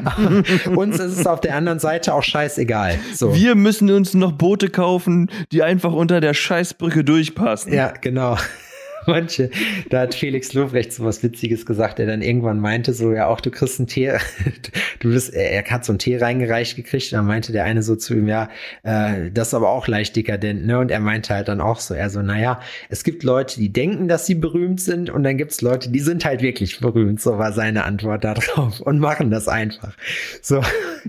[0.77, 2.99] Uns ist es auf der anderen Seite auch scheißegal.
[3.15, 3.35] So.
[3.35, 7.73] Wir müssen uns noch Boote kaufen, die einfach unter der Scheißbrücke durchpassen.
[7.73, 8.37] Ja, genau
[9.07, 9.51] manche,
[9.91, 13.41] da hat Felix Lobrecht so was Witziges gesagt, der dann irgendwann meinte, so, ja auch,
[13.41, 14.13] du kriegst einen Tee,
[15.01, 17.97] du bist, er hat so einen Tee reingereicht gekriegt, und dann meinte der eine so
[17.97, 18.49] zu ihm, ja,
[18.83, 21.95] äh, das ist aber auch leicht dekadent, ne, und er meinte halt dann auch so,
[21.95, 25.61] er so, naja, es gibt Leute, die denken, dass sie berühmt sind, und dann gibt's
[25.63, 29.97] Leute, die sind halt wirklich berühmt, so war seine Antwort darauf, und machen das einfach.
[30.43, 30.63] So,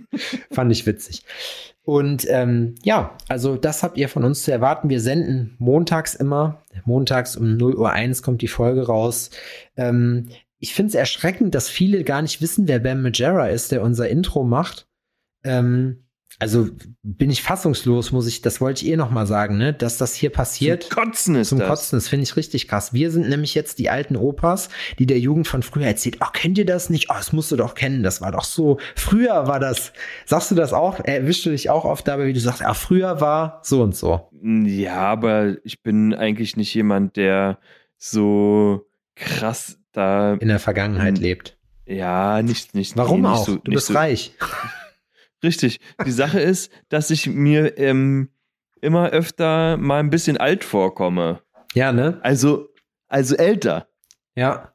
[0.51, 1.23] fand ich witzig.
[1.87, 4.89] Und ähm, ja, also das habt ihr von uns zu erwarten.
[4.89, 6.61] Wir senden montags immer.
[6.83, 9.29] Montags um 0 Uhr 1 kommt die Folge raus.
[9.77, 10.27] Ähm,
[10.59, 14.09] ich finde es erschreckend, dass viele gar nicht wissen, wer Ben Majera ist, der unser
[14.09, 14.89] Intro macht.
[15.45, 16.03] Ähm,
[16.39, 16.67] also
[17.01, 20.13] bin ich fassungslos, muss ich, das wollte ich eh noch mal sagen, ne, dass das
[20.13, 20.83] hier passiert.
[20.83, 21.67] Zum Kotzen ist Zum das.
[21.67, 22.93] Kotzen, das finde ich richtig krass.
[22.93, 24.69] Wir sind nämlich jetzt die alten Opas,
[24.99, 26.17] die der Jugend von früher erzählt.
[26.21, 27.09] Oh, kennt ihr das nicht?
[27.09, 28.03] Oh, das musst du doch kennen.
[28.03, 28.77] Das war doch so.
[28.95, 29.93] Früher war das.
[30.25, 30.99] Sagst du das auch?
[31.03, 34.29] Erwischst du dich auch oft dabei, wie du sagst, ah, früher war so und so.
[34.43, 37.57] Ja, aber ich bin eigentlich nicht jemand, der
[37.97, 41.57] so krass da in der Vergangenheit lebt.
[41.87, 42.95] Ja, nicht, nicht.
[42.95, 43.45] Warum nicht auch?
[43.45, 44.33] So, du bist so, reich.
[45.43, 45.79] Richtig.
[46.05, 48.29] Die Sache ist, dass ich mir ähm,
[48.81, 51.41] immer öfter mal ein bisschen alt vorkomme.
[51.73, 52.19] Ja, ne?
[52.23, 52.69] Also,
[53.07, 53.87] also älter.
[54.35, 54.73] Ja.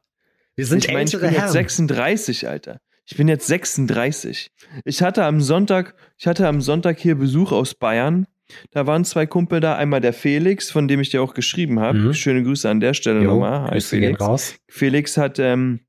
[0.55, 1.43] Wir sind ich mein, ich bin Herren.
[1.43, 2.79] jetzt 36, Alter.
[3.05, 4.51] Ich bin jetzt 36.
[4.85, 8.27] Ich hatte am Sonntag, ich hatte am Sonntag hier Besuch aus Bayern.
[8.71, 11.97] Da waren zwei Kumpel da, einmal der Felix, von dem ich dir auch geschrieben habe.
[11.97, 12.13] Mhm.
[12.13, 13.71] Schöne Grüße an der Stelle jo, nochmal.
[13.71, 14.21] Hi, Felix.
[14.21, 14.55] Raus.
[14.69, 15.81] Felix hat ähm,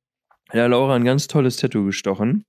[0.53, 2.45] der Laura ein ganz tolles Tattoo gestochen.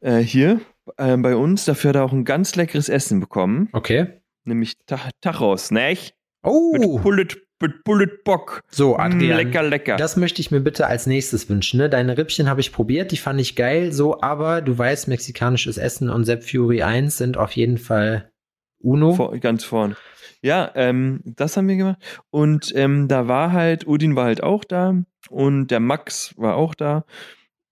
[0.00, 0.60] Äh, hier
[0.96, 1.64] äh, bei uns.
[1.64, 3.68] Dafür hat er auch ein ganz leckeres Essen bekommen.
[3.72, 4.20] Okay.
[4.44, 4.76] Nämlich
[5.20, 5.96] Tachos, ne?
[6.42, 6.72] Oh.
[6.78, 7.28] Mit Bullet,
[7.60, 8.62] mit Bullet Bock.
[8.70, 9.36] So, mm, Adrian.
[9.36, 9.96] Lecker, lecker.
[9.96, 11.78] Das möchte ich mir bitte als nächstes wünschen.
[11.78, 11.90] Ne?
[11.90, 16.10] Deine Rippchen habe ich probiert, die fand ich geil, so, aber du weißt, mexikanisches Essen
[16.10, 18.30] und Sepp Fury 1 sind auf jeden Fall
[18.78, 19.14] Uno.
[19.14, 19.96] Vor, ganz vorn.
[20.42, 21.98] Ja, ähm, das haben wir gemacht.
[22.30, 24.94] Und ähm, da war halt, Udin war halt auch da
[25.28, 27.04] und der Max war auch da.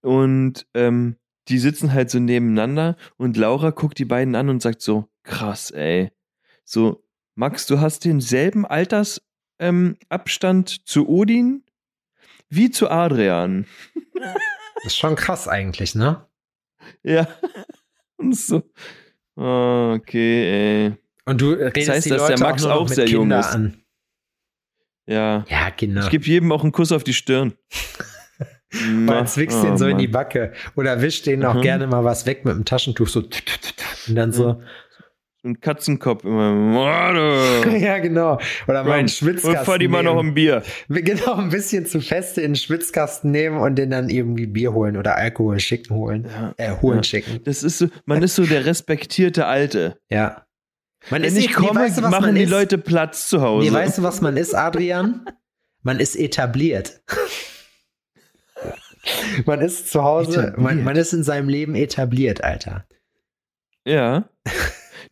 [0.01, 1.15] Und ähm,
[1.47, 5.71] die sitzen halt so nebeneinander und Laura guckt die beiden an und sagt so, krass,
[5.71, 6.11] ey.
[6.63, 7.03] So,
[7.35, 9.21] Max, du hast denselben Altersabstand
[9.59, 11.63] ähm, zu Odin
[12.49, 13.67] wie zu Adrian.
[14.13, 14.35] Das
[14.85, 16.25] ist schon krass eigentlich, ne?
[17.03, 17.27] Ja.
[18.17, 18.63] Und so,
[19.35, 20.97] oh, okay, ey.
[21.25, 23.53] Und du redest das heißt, dass der Max auch, auch sehr Kinder jung ist.
[23.53, 23.81] An.
[25.07, 25.45] Ja.
[25.49, 26.03] Ja, genau.
[26.03, 27.53] Ich gebe jedem auch einen Kuss auf die Stirn.
[29.07, 29.91] Dann zwickst du oh, den so Mann.
[29.91, 30.53] in die Backe.
[30.75, 31.61] Oder wischst den auch mhm.
[31.61, 33.21] gerne mal was weg mit dem Taschentuch so.
[33.21, 34.61] Und dann so.
[35.45, 37.13] Ein Katzenkopf immer.
[37.77, 38.39] ja, genau.
[38.67, 39.59] Oder mal einen Schwitzkasten.
[39.59, 40.63] Und fahr die mal noch ein Bier.
[40.89, 44.97] Genau, ein bisschen zu feste in den Schwitzkasten nehmen und den dann irgendwie Bier holen
[44.97, 46.27] oder Alkohol schicken holen.
[46.27, 46.53] Ja.
[46.57, 47.03] Äh, holen ja.
[47.03, 47.41] schicken.
[47.43, 49.99] Das ist so, man ist so der respektierte Alte.
[50.09, 50.45] Ja.
[51.11, 52.49] Man Wenn ist ich komme, nee, weißt du, machen die ist?
[52.49, 53.67] Leute Platz zu Hause.
[53.67, 55.25] Nee, weißt du, was man ist, Adrian?
[55.83, 57.01] Man ist etabliert
[59.45, 62.85] man ist zu Hause, man, man ist in seinem Leben etabliert, Alter.
[63.85, 64.29] Ja.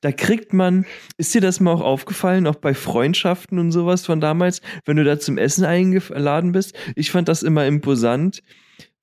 [0.01, 0.85] Da kriegt man,
[1.17, 5.03] ist dir das mal auch aufgefallen, auch bei Freundschaften und sowas von damals, wenn du
[5.03, 6.75] da zum Essen eingeladen bist?
[6.95, 8.43] Ich fand das immer imposant,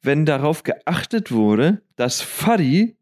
[0.03, 2.97] wenn darauf geachtet wurde, dass Fuddy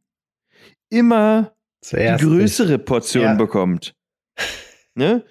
[0.91, 3.34] immer Zuerst die größere Portion ja.
[3.34, 3.95] bekommt.
[4.95, 5.24] ne?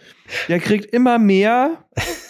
[0.47, 1.86] Der kriegt immer mehr.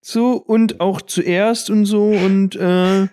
[0.00, 3.08] So und auch zuerst und so und äh,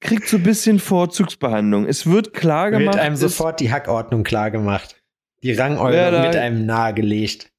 [0.00, 1.86] kriegt so ein bisschen Vorzugsbehandlung.
[1.86, 2.94] Es wird klar gemacht.
[2.94, 4.96] Wird einem sofort die Hackordnung klar gemacht.
[5.42, 7.50] Die Rangordnung mit einem nahegelegt.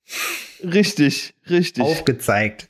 [0.64, 1.84] Richtig, richtig.
[1.84, 2.68] Aufgezeigt.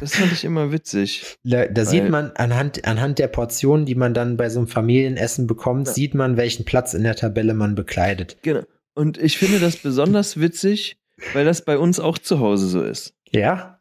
[0.00, 1.36] Das fand ich immer witzig.
[1.44, 5.46] Da, da sieht man anhand, anhand der Portionen, die man dann bei so einem Familienessen
[5.46, 5.94] bekommt, Ja.
[5.94, 8.38] sieht man, welchen Platz in der Tabelle man bekleidet.
[8.42, 8.62] Genau.
[8.94, 10.98] Und ich finde das besonders witzig,
[11.32, 13.14] weil das bei uns auch zu Hause so ist.
[13.30, 13.77] Ja?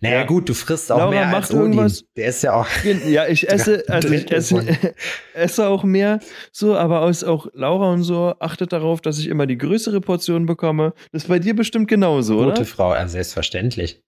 [0.00, 0.24] Naja, Ja.
[0.26, 1.60] gut, du frisst auch Laura mehr macht als Odin.
[1.72, 2.66] irgendwas- Der ist ja auch.
[3.06, 4.94] Ja, ich esse, also ich esse,
[5.34, 6.20] esse auch mehr,
[6.52, 10.46] so, aber aus auch Laura und so achtet darauf, dass ich immer die größere Portion
[10.46, 10.92] bekomme.
[11.12, 12.64] Das ist bei dir bestimmt genauso, Gute oder?
[12.64, 14.02] Frau, ja, selbstverständlich.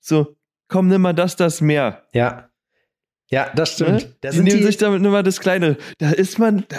[0.00, 0.36] So,
[0.68, 2.02] komm, nimm mal das, das mehr.
[2.12, 2.48] Ja.
[3.28, 3.90] Ja, das stimmt.
[4.02, 4.12] Ne?
[4.20, 5.76] Da die sind nehmen die, sich damit nur mal das Kleine.
[5.98, 6.76] Da ist man, da,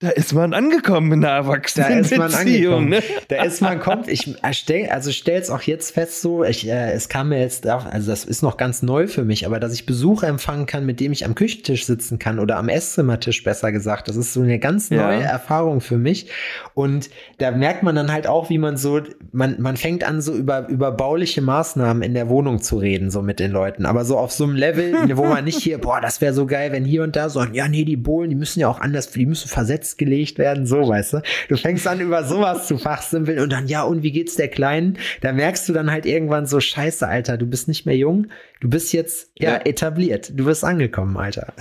[0.00, 2.02] da ist man angekommen in Da Erwachsenenbeziehung.
[2.28, 2.88] ist man angekommen.
[2.88, 3.02] Ne?
[3.26, 7.08] Da ist man kommt, ich stell, also stell's auch jetzt fest so, ich, äh, es
[7.08, 9.86] kam mir jetzt auch, also das ist noch ganz neu für mich, aber dass ich
[9.86, 14.06] Besuch empfangen kann, mit dem ich am Küchentisch sitzen kann oder am Esszimmertisch besser gesagt,
[14.06, 15.08] das ist so eine ganz Ja.
[15.08, 16.30] neue Erfahrung für mich
[16.74, 19.00] und da merkt man dann halt auch, wie man so,
[19.32, 23.20] man, man fängt an so über, über bauliche Maßnahmen in der Wohnung zu reden, so
[23.20, 26.20] mit den Leuten, aber so auf so einem Level, wo man nicht hier, boah, das
[26.20, 28.68] wäre so geil, wenn hier und da so, ja, nee, die Bohlen, die müssen ja
[28.68, 31.22] auch anders, die müssen versetzt gelegt werden, so, weißt du.
[31.48, 34.98] Du fängst an, über sowas zu fachsimpeln und dann, ja, und wie geht's der Kleinen?
[35.20, 38.26] Da merkst du dann halt irgendwann so, scheiße, Alter, du bist nicht mehr jung,
[38.60, 39.56] du bist jetzt, ja, Ja.
[39.64, 41.52] etabliert, du bist angekommen, Alter.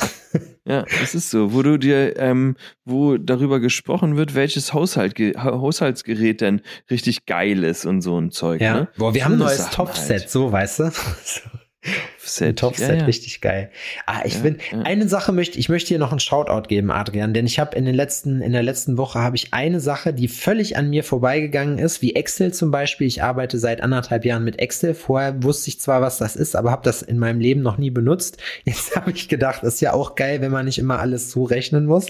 [0.65, 5.59] Ja, das ist so, wo du dir, ähm, wo darüber gesprochen wird, welches Haushalt, Ha-
[5.61, 6.61] Haushaltsgerät denn
[6.91, 8.59] richtig geil ist und so ein Zeug.
[8.59, 8.73] Ja.
[8.81, 8.87] Ne?
[8.97, 10.29] Boah, wir So haben ein neues Topfset, halt.
[10.29, 10.91] so, weißt du?
[11.87, 12.59] Ein Set.
[12.59, 13.05] Topfset, ja, ja.
[13.05, 13.69] richtig geil.
[14.05, 17.33] Ah, ich Ja, bin, eine Sache möchte, ich möchte hier noch einen Shoutout geben, Adrian,
[17.33, 20.27] denn ich habe in den letzten, in der letzten Woche habe ich eine Sache, die
[20.27, 23.07] völlig an mir vorbeigegangen ist, wie Excel zum Beispiel.
[23.07, 24.93] Ich arbeite seit anderthalb Jahren mit Excel.
[24.93, 27.91] Vorher wusste ich zwar, was das ist, aber habe das in meinem Leben noch nie
[27.91, 28.37] benutzt.
[28.65, 31.85] Jetzt habe ich gedacht, ist ja auch geil, wenn man nicht immer alles so rechnen
[31.85, 32.07] muss.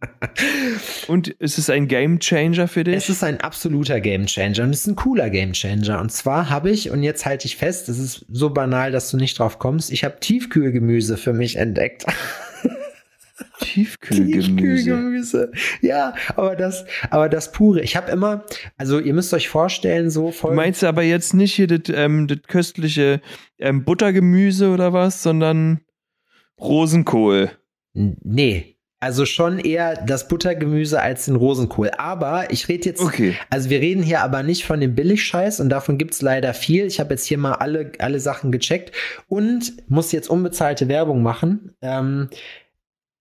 [1.08, 2.94] Und ist es ein Game Changer für dich?
[2.94, 6.00] Es ist ein absoluter Gamechanger und es ist ein cooler Gamechanger.
[6.00, 9.16] Und zwar habe ich, und jetzt halte ich fest, es ist so banal, dass du
[9.16, 12.04] nicht drauf kommst, ich habe Tiefkühlgemüse für mich entdeckt.
[13.60, 14.54] Tiefkühlgemüse.
[14.54, 15.52] Tiefkühlgemüse.
[15.80, 17.80] Ja, aber das, aber das pure.
[17.82, 18.44] Ich habe immer,
[18.76, 20.54] also ihr müsst euch vorstellen, so Du voll.
[20.54, 23.20] meinst aber jetzt nicht hier das, ähm, das köstliche
[23.58, 25.80] ähm, Buttergemüse oder was, sondern
[26.60, 27.50] Rosenkohl.
[27.94, 28.77] Nee.
[29.00, 31.92] Also schon eher das Buttergemüse als den Rosenkohl.
[31.98, 33.36] Aber ich rede jetzt, Okay.
[33.48, 36.84] also wir reden hier aber nicht von dem Billigscheiß und davon gibt's leider viel.
[36.86, 38.92] Ich habe jetzt hier mal alle, alle Sachen gecheckt
[39.28, 41.76] und muss jetzt unbezahlte Werbung machen.
[41.80, 42.28] Ähm,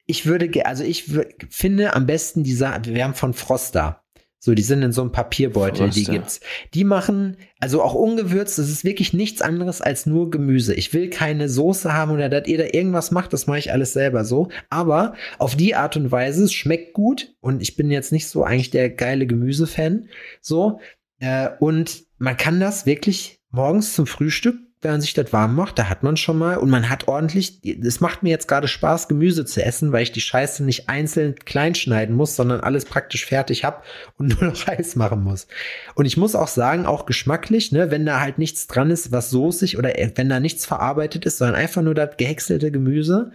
[0.08, 1.12] ich würde, also ich
[1.50, 4.02] finde am besten diese, wir haben von Froster.
[4.40, 6.12] So, die sind in so einem Papierbeutel, die Froster.
[6.12, 6.40] gibt's.
[6.74, 10.76] Die machen, also auch ungewürzt, das ist wirklich nichts anderes als nur Gemüse.
[10.76, 13.94] Ich will keine Soße haben oder dass ihr da irgendwas macht, das mache ich alles
[13.94, 14.50] selber so.
[14.70, 18.44] Aber auf die Art und Weise, es schmeckt gut und ich bin jetzt nicht so
[18.44, 20.10] eigentlich der geile Gemüsefan.
[20.40, 20.80] So,
[21.20, 25.80] äh, und man kann das wirklich morgens zum Frühstück, wenn man sich das warm macht,
[25.80, 29.08] da hat man schon mal und man hat ordentlich, es macht mir jetzt gerade Spaß,
[29.08, 33.26] Gemüse zu essen, weil ich die Scheiße nicht einzeln klein schneiden muss, sondern alles praktisch
[33.26, 33.84] fertig hab
[34.18, 35.48] und nur noch heiß machen muss.
[35.96, 39.32] Und ich muss auch sagen, auch geschmacklich, ne, wenn da halt nichts dran ist, was
[39.32, 43.32] soßig oder äh, wenn da nichts verarbeitet ist, sondern einfach nur das gehäckselte Gemüse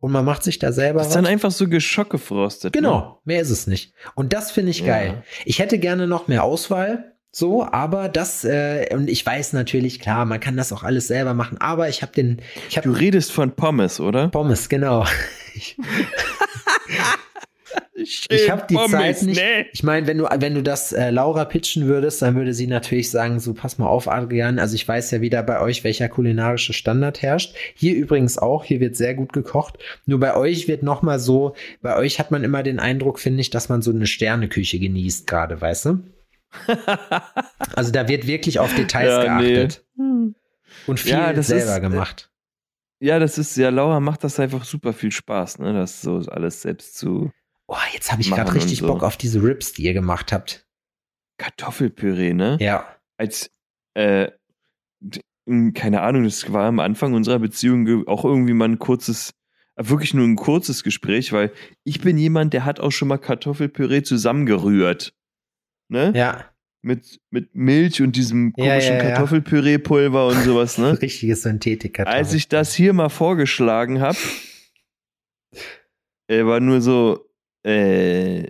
[0.00, 2.74] und man macht sich da selber Das ist dann einfach so geschockgefrostet.
[2.74, 2.80] Ne?
[2.82, 3.94] Genau, mehr ist es nicht.
[4.14, 4.86] Und das finde ich Ja.
[4.86, 5.22] geil.
[5.46, 10.24] Ich hätte gerne noch mehr Auswahl, so, aber das, äh, und ich weiß natürlich, klar,
[10.24, 13.32] man kann das auch alles selber machen, aber ich habe den, ich Du habe redest
[13.32, 14.28] von Pommes, oder?
[14.28, 15.04] Pommes, genau.
[17.96, 19.40] Ich, ich habe die Zeit nicht.
[19.40, 19.66] Nee.
[19.72, 23.10] Ich meine, wenn du, wenn du das äh, Laura pitchen würdest, dann würde sie natürlich
[23.10, 24.58] sagen, so pass mal auf, Adrian.
[24.58, 27.54] Also ich weiß ja wieder bei euch, welcher kulinarische Standard herrscht.
[27.74, 28.64] Hier übrigens auch.
[28.64, 29.78] Hier wird sehr gut gekocht.
[30.06, 31.54] Nur bei euch wird noch mal so.
[31.82, 35.26] Bei euch hat man immer den Eindruck, finde ich, dass man so eine Sterneküche genießt
[35.26, 35.98] gerade, weißt du?
[37.76, 39.52] Also da wird wirklich auf Details Ja, nee.
[39.54, 39.84] geachtet
[40.86, 42.30] und viel Ja, das selber ist, äh, gemacht.
[43.00, 45.72] Ja, das ist, ja, Laura macht das einfach super viel Spaß, ne?
[45.72, 47.30] Das so alles selbst zu
[47.66, 48.86] Oh, jetzt habe ich gerade richtig so.
[48.86, 50.66] Bock auf diese Rips, die ihr gemacht habt.
[51.38, 52.58] Kartoffelpüree, ne?
[52.60, 52.86] Ja.
[53.16, 53.50] Als,
[53.94, 54.30] äh,
[55.00, 59.32] d- m, keine Ahnung, das war am Anfang unserer Beziehung auch irgendwie mal ein kurzes,
[59.76, 61.52] äh, wirklich nur ein kurzes Gespräch, weil
[61.84, 65.12] ich bin jemand, der hat auch schon mal Kartoffelpüree zusammengerührt.
[65.88, 66.12] Ne?
[66.14, 66.44] Ja.
[66.82, 69.10] Mit, mit Milch und diesem komischen ja, ja.
[69.14, 70.98] Kartoffelpüree-Pulver und sowas, ne?
[71.02, 71.98] Richtige Synthetik.
[72.00, 74.18] Als ich das hier mal vorgeschlagen habe,
[76.28, 77.26] äh, war nur so,
[77.64, 78.48] äh,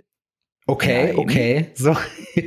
[0.67, 1.17] Okay, Nein.
[1.17, 1.71] okay.
[1.75, 1.95] So.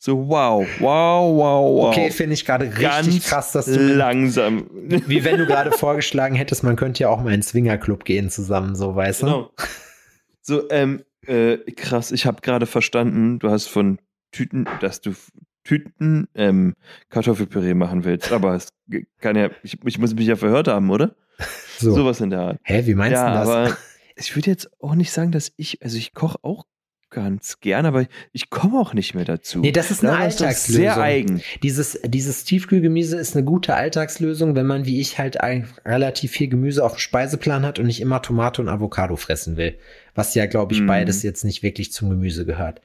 [0.00, 1.88] So, wow, wow, wow, wow.
[1.88, 3.78] Okay, finde ich gerade richtig Ganz krass, dass du.
[3.94, 4.70] langsam.
[4.72, 8.30] Wie wenn du gerade vorgeschlagen hättest, man könnte ja auch mal in den Swingerclub gehen
[8.30, 9.26] zusammen, so weißt du?
[9.26, 9.52] Genau.
[10.40, 13.98] So, ähm, äh, krass, ich habe gerade verstanden, du hast von
[14.32, 15.14] Tüten, dass du
[15.64, 16.74] Tüten ähm,
[17.10, 18.32] Kartoffelpüree machen willst.
[18.32, 18.70] Aber es
[19.20, 21.14] kann ja, ich, ich muss mich ja verhört haben, oder?
[21.78, 21.92] So.
[21.92, 22.60] Sowas in der Art.
[22.64, 23.48] Hä, wie meinst ja, du das?
[23.48, 23.76] aber
[24.16, 26.64] ich würde jetzt auch nicht sagen, dass ich, also ich koche auch
[27.10, 29.60] ganz gern, aber ich komme auch nicht mehr dazu.
[29.60, 30.82] Nee, das ist eine Ja, Alltagslösung.
[30.82, 31.42] Sehr eigen.
[31.62, 35.38] Dieses, dieses Tiefkühlgemüse ist eine gute Alltagslösung, wenn man wie ich halt
[35.84, 39.78] relativ viel Gemüse auf dem Speiseplan hat und nicht immer Tomate und Avocado fressen will.
[40.14, 40.86] Was ja, glaube ich, Mhm.
[40.86, 42.80] beides jetzt nicht wirklich zum Gemüse gehört.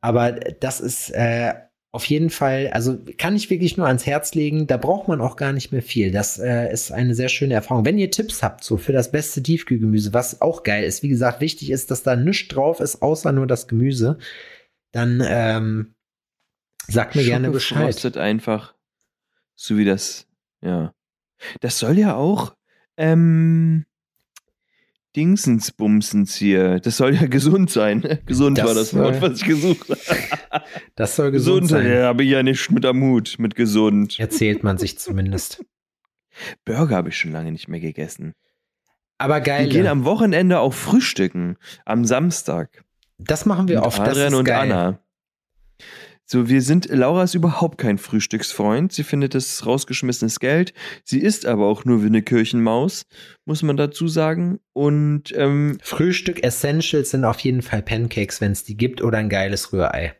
[0.00, 1.54] Aber das ist äh,
[1.94, 5.36] auf jeden Fall, also kann ich wirklich nur ans Herz legen, da braucht man auch
[5.36, 6.10] gar nicht mehr viel.
[6.10, 7.84] Das äh, ist eine sehr schöne Erfahrung.
[7.84, 11.40] Wenn ihr Tipps habt, so für das beste Tiefkühlgemüse, was auch geil ist, wie gesagt,
[11.40, 14.18] wichtig ist, dass da nichts drauf ist, außer nur das Gemüse,
[14.90, 15.94] dann ähm,
[16.88, 18.16] sagt mir gerne Bescheid.
[18.16, 18.74] einfach,
[19.54, 20.26] so wie das,
[20.62, 20.92] ja.
[21.60, 22.56] Das soll ja auch,
[22.96, 23.84] ähm,
[25.16, 28.20] Dingsensbumsens hier, das soll ja gesund sein.
[28.26, 30.64] Gesund Das, war das Wort, äh, was ich gesucht habe.
[30.96, 31.90] Das soll gesund, Gesund, sein.
[31.92, 34.18] ja, habe ich ja nicht mit am Hut, mit gesund.
[34.18, 35.64] Erzählt man sich zumindest.
[36.64, 38.34] Burger habe ich schon lange nicht mehr gegessen.
[39.18, 39.68] Aber Wir geil.
[39.68, 42.84] gehen am Wochenende auch frühstücken, am Samstag.
[43.18, 43.98] Das machen wir mit oft.
[43.98, 44.72] Das Adrian ist und geil.
[44.72, 44.98] Anna.
[46.34, 48.92] So, wir sind, Laura ist überhaupt kein Frühstücksfreund.
[48.92, 50.74] Sie findet das rausgeschmissenes Geld.
[51.04, 53.06] Sie isst aber auch nur wie eine Kirchenmaus,
[53.44, 54.58] muss man dazu sagen.
[54.72, 59.28] Und ähm, Frühstück Essentials sind auf jeden Fall Pancakes, wenn es die gibt, oder ein
[59.28, 60.16] geiles Rührei.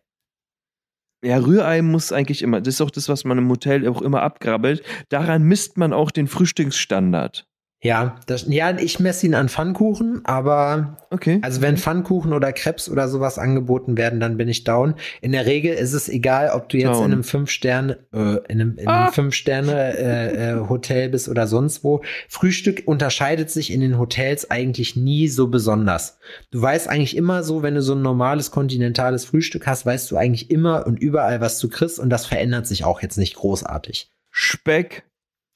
[1.25, 4.23] ja, Rührei muss eigentlich immer, das ist auch das, was man im Hotel auch immer
[4.23, 4.85] abgrabbelt.
[5.09, 7.49] Daran misst man auch den Frühstücksstandard.
[7.85, 11.39] Ja, das, ja, ich messe ihn an Pfannkuchen, aber Okay.
[11.43, 14.95] also wenn Pfannkuchen oder Krebs oder sowas angeboten werden, dann bin ich down.
[15.21, 17.05] In der Regel ist es egal, ob du jetzt Down.
[17.05, 19.13] in einem fünf Sterne, äh, in einem, in einem Ah.
[19.13, 22.01] fünf Sterne äh, äh, Hotel bist oder sonst wo.
[22.27, 26.17] Frühstück unterscheidet sich in den Hotels eigentlich nie so besonders.
[26.51, 30.17] Du weißt eigentlich immer so, wenn du so ein normales kontinentales Frühstück hast, weißt du
[30.17, 34.11] eigentlich immer und überall, was du kriegst und das verändert sich auch jetzt nicht großartig.
[34.31, 35.05] Speck,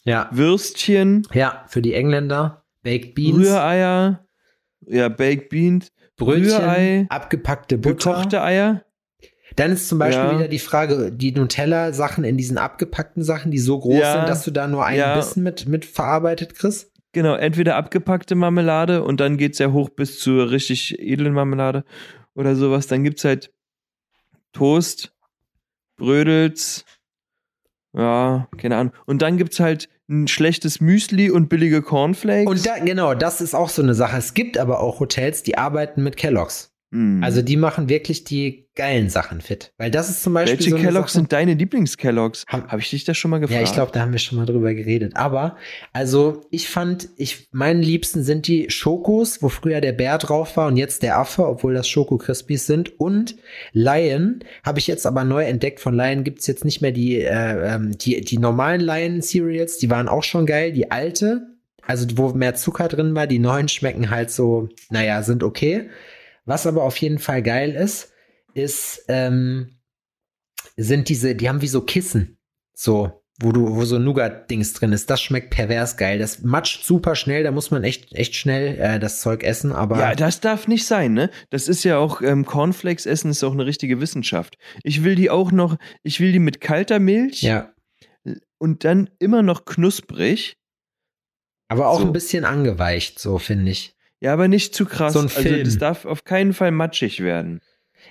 [0.09, 3.37] Ja, Würstchen, ja, für die Engländer Baked Beans.
[3.37, 4.27] Rühreier,
[4.87, 8.13] ja, Baked Beans, Brötchen, Rührei, abgepackte Butter.
[8.13, 8.85] gekochte Eier.
[9.57, 10.39] Dann ist zum Beispiel Ja.
[10.39, 14.13] wieder die Frage, die Nutella-Sachen in diesen abgepackten Sachen, die so groß Ja.
[14.13, 15.15] sind, dass du da nur einen Ja.
[15.15, 16.91] Bissen mit, mit verarbeitet kriegst.
[17.13, 21.85] Genau, entweder abgepackte Marmelade und dann geht's ja hoch bis zur richtig edlen Marmelade
[22.35, 22.87] oder sowas.
[22.87, 23.53] Dann gibt's halt
[24.53, 25.13] Toast,
[25.97, 26.85] Brödels,
[27.95, 28.93] ja, keine Ahnung.
[29.07, 32.51] Und dann gibt's halt ein schlechtes Müsli und billige Cornflakes.
[32.51, 34.17] Und da, genau, das ist auch so eine Sache.
[34.17, 36.73] Es gibt aber auch Hotels, die arbeiten mit Kelloggs.
[36.91, 37.23] Hm.
[37.23, 39.73] Also die machen wirklich die geilen Sachen fit.
[39.77, 42.45] Weil das ist zum Beispiel welche so Kelloggs Sache, sind deine Lieblings-Kelloggs?
[42.47, 43.61] Hab- Habe ich dich das schon mal gefragt?
[43.61, 45.17] Ja, ich glaube, da haben wir schon mal drüber geredet.
[45.17, 45.57] Aber,
[45.93, 50.69] also, ich fand, ich, meinen Liebsten sind die Schokos, wo früher der Bär drauf war
[50.69, 52.99] und jetzt der Affe, obwohl das Schoko Crispies sind.
[53.01, 53.37] Und
[53.73, 55.81] Lion habe ich jetzt aber neu entdeckt.
[55.81, 59.91] Von Lion gibt's jetzt nicht mehr die, äh, ähm, die, die normalen Lion Cereals, die
[59.91, 60.73] waren auch schon geil.
[60.73, 61.49] Die alte,
[61.83, 65.89] also wo mehr Zucker drin war, die neuen schmecken halt so, naja, sind okay.
[66.49, 68.11] Was aber auf jeden Fall geil ist,
[68.55, 69.79] ist, ähm,
[70.79, 72.39] sind diese, die haben wie so Kissen.
[72.73, 75.11] So, wo du, wo so Nougat-Dings drin ist.
[75.11, 76.19] Das schmeckt pervers geil.
[76.19, 79.99] Das matscht super schnell, da muss man echt, echt schnell äh, das Zeug essen, aber.
[79.99, 81.29] Ja, das darf nicht sein, ne?
[81.51, 84.57] Das ist ja auch, ähm, Cornflakes essen ist auch eine richtige Wissenschaft.
[84.83, 87.75] Ich will die auch noch, ich will die mit kalter Milch ja.
[88.57, 90.57] und dann immer noch knusprig.
[91.69, 92.07] Aber auch So.
[92.07, 93.98] ein bisschen angeweicht, so finde ich.
[94.21, 95.13] Ja, aber nicht zu krass.
[95.13, 95.65] So ein Also Film.
[95.65, 97.61] das darf auf keinen Fall matschig werden.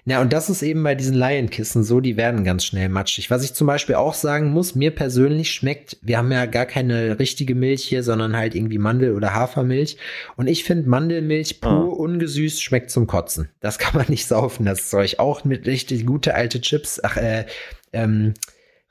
[0.06, 3.30] Ja, und das ist eben bei diesen Lion-Kissen so, die werden ganz schnell matschig.
[3.32, 7.20] Was ich zum Beispiel auch sagen muss, mir persönlich schmeckt, wir haben ja gar keine
[7.20, 9.98] richtige Milch hier, sondern halt irgendwie Mandel- oder Hafermilch.
[10.36, 11.84] Und ich finde Mandelmilch pur, Ah.
[11.84, 13.50] ungesüßt, schmeckt zum Kotzen.
[13.60, 15.16] Das kann man nicht saufen, das Zeug.
[15.20, 17.46] Auch mit richtig gute alte Chips, ach, äh,
[17.92, 18.34] ähm,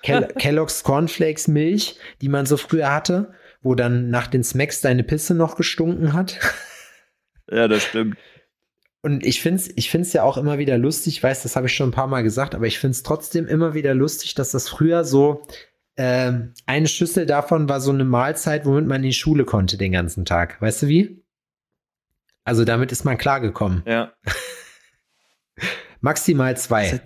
[0.02, 5.02] Kel Kellogg's Cornflakes Milch, die man so früher hatte, wo dann nach den Smacks deine
[5.04, 6.38] Pisse noch gestunken hat.
[7.50, 8.16] Ja, das stimmt.
[9.02, 11.66] Und ich finde es ich find's ja auch immer wieder lustig, ich weiß, das habe
[11.66, 14.50] ich schon ein paar Mal gesagt, aber ich finde es trotzdem immer wieder lustig, dass
[14.50, 15.46] das früher so
[15.96, 19.92] ähm, eine Schüssel davon war so eine Mahlzeit, womit man in die Schule konnte den
[19.92, 20.60] ganzen Tag.
[20.60, 21.22] Weißt du wie?
[22.44, 23.82] Also damit ist man klargekommen.
[23.86, 24.12] Ja.
[26.00, 27.00] Maximal Das, zwei.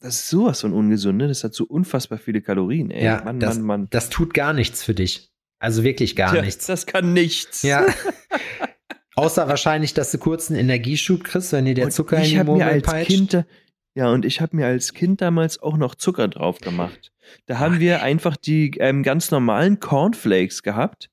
[0.00, 1.28] das ist sowas von ungesund, ne?
[1.28, 3.04] Das hat so unfassbar viele Kalorien, ey.
[3.04, 3.86] Ja, Mann, das, Mann, Mann.
[3.90, 5.30] das tut gar nichts für dich.
[5.58, 6.66] Also wirklich gar Tja, nichts.
[6.66, 7.62] Das kann nichts.
[7.62, 7.86] Ja.
[9.16, 12.38] Außer wahrscheinlich, dass du kurz einen Energieschub kriegst, wenn dir der Und Zucker in die
[12.38, 13.08] habe mir als peitscht.
[13.10, 13.44] Kind,
[13.94, 17.12] Ja, und ich habe mir als Kind damals auch noch Zucker drauf gemacht.
[17.46, 21.10] Da haben wir einfach die ähm, ganz normalen Cornflakes gehabt.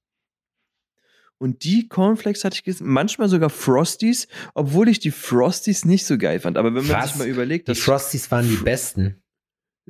[1.37, 6.19] Und die Cornflakes hatte ich gegessen, manchmal sogar Frosties, obwohl ich die Frosties nicht so
[6.19, 6.55] geil fand.
[6.57, 7.09] Aber wenn man Was?
[7.09, 9.20] sich mal überlegt, Die Frosties waren die besten.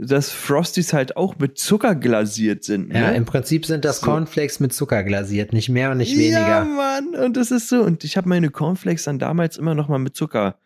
[0.08, 2.91] Dass Frosties halt auch mit Zucker glasiert sind.
[2.91, 3.18] Ja, ne?
[3.18, 4.08] im Prinzip sind das So.
[4.08, 6.66] Cornflakes mit Zucker glasiert, nicht mehr und nicht Ja, weniger.
[6.66, 7.82] Mann, und das ist so.
[7.82, 10.58] Und ich habe meine Cornflakes dann damals immer noch mal mit Zucker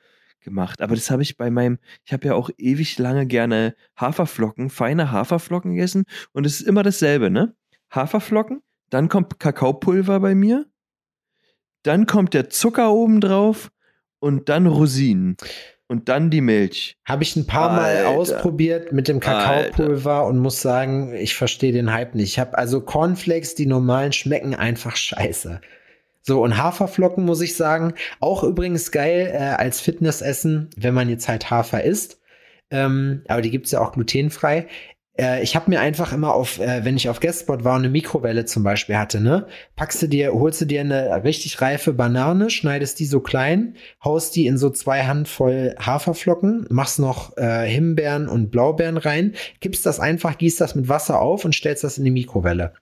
[0.42, 0.82] gemacht.
[0.82, 5.12] Aber das habe ich bei meinem, ich habe ja auch ewig lange gerne Haferflocken, feine
[5.12, 6.06] Haferflocken gegessen.
[6.32, 7.54] Und es ist immer dasselbe, ne?
[7.92, 10.66] Haferflocken, dann kommt Kakaopulver bei mir,
[11.84, 13.70] dann kommt der Zucker oben drauf
[14.20, 15.36] und dann Rosinen.
[15.88, 16.98] Und dann die Milch.
[17.06, 18.10] Habe ich ein paar Mal Alter.
[18.10, 22.32] ausprobiert mit dem Kakaopulver und muss sagen, ich verstehe den Hype nicht.
[22.32, 25.62] Ich habe also Cornflakes, die normalen schmecken einfach scheiße.
[26.24, 31.28] So, und Haferflocken muss ich sagen, auch übrigens geil äh, als Fitnessessen, wenn man jetzt
[31.28, 32.20] halt Hafer isst.
[32.72, 34.66] Ähm, aber die gibt's ja auch glutenfrei.
[35.18, 37.90] Äh, ich habe mir einfach immer auf, äh, wenn ich auf Guestspot war und eine
[37.90, 42.50] Mikrowelle zum Beispiel hatte, ne, packst du dir, holst du dir eine richtig reife Banane,
[42.50, 48.28] schneidest die so klein, haust die in so zwei Handvoll Haferflocken, machst noch äh, Himbeeren
[48.28, 52.04] und Blaubeeren rein, gibst das einfach, gießt das mit Wasser auf und stellst das in
[52.06, 52.74] die Mikrowelle.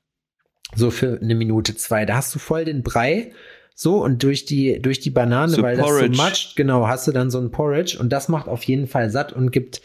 [0.75, 2.05] So für eine Minute, zwei.
[2.05, 3.31] Da hast du voll den Brei.
[3.75, 6.09] So, und durch die, durch die Banane, So weil Porridge.
[6.09, 8.87] das so matscht, genau, hast du dann so ein Porridge und das macht auf jeden
[8.87, 9.81] Fall satt und gibt,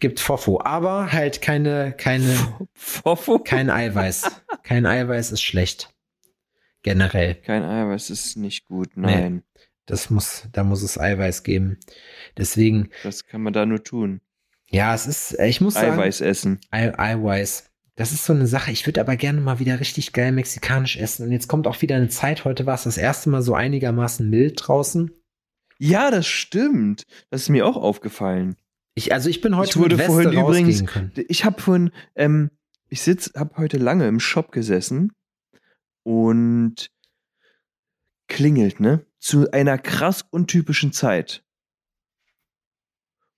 [0.00, 0.60] gibt Fofo.
[0.60, 2.36] Aber halt keine, keine,
[2.74, 3.38] Fofo?
[3.38, 4.30] kein Eiweiß.
[4.62, 5.90] Kein Eiweiß ist schlecht.
[6.82, 7.34] Generell.
[7.36, 9.42] Kein Eiweiß ist nicht gut, nein.
[9.86, 11.78] Das muss, da muss es Eiweiß geben.
[12.36, 14.20] Deswegen, Das kann man da nur tun.
[14.70, 16.60] ja, es ist, ich muss sagen, Eiweiß essen.
[16.70, 17.70] Ei Eiweiß.
[17.96, 18.72] Das ist so eine Sache.
[18.72, 21.26] Ich würde aber gerne mal wieder richtig geil mexikanisch essen.
[21.26, 22.44] Und jetzt kommt auch wieder eine Zeit.
[22.44, 25.12] Heute war es das erste Mal so einigermaßen mild draußen.
[25.78, 27.04] Ja, das stimmt.
[27.30, 28.56] Das ist mir auch aufgefallen.
[28.94, 30.84] Ich, also ich bin heute Ich wurde vorhin übrigens-.
[31.28, 32.50] Ich habe vorhin, ähm,
[32.88, 35.12] ich sitz, habe heute lange im Shop gesessen
[36.04, 36.90] und
[38.28, 39.04] klingelt, ne?
[39.18, 41.42] Zu einer krass untypischen Zeit.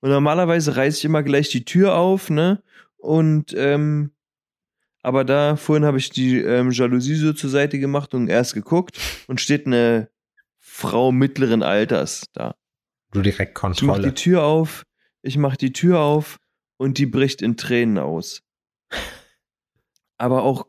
[0.00, 2.62] Und normalerweise reiße ich immer gleich die Tür auf, ne?
[2.98, 4.12] Und, ähm,
[5.02, 8.98] aber da, vorhin habe ich die ähm, Jalousie so zur Seite gemacht und erst geguckt
[9.28, 10.10] und steht eine
[10.58, 12.56] Frau mittleren Alters da.
[13.12, 14.08] Du direkt Ich mach Kontrolle.
[14.08, 14.84] die Tür auf,
[15.26, 16.38] ich mach die Tür auf
[16.76, 18.42] und die bricht in Tränen aus.
[20.18, 20.66] Aber auch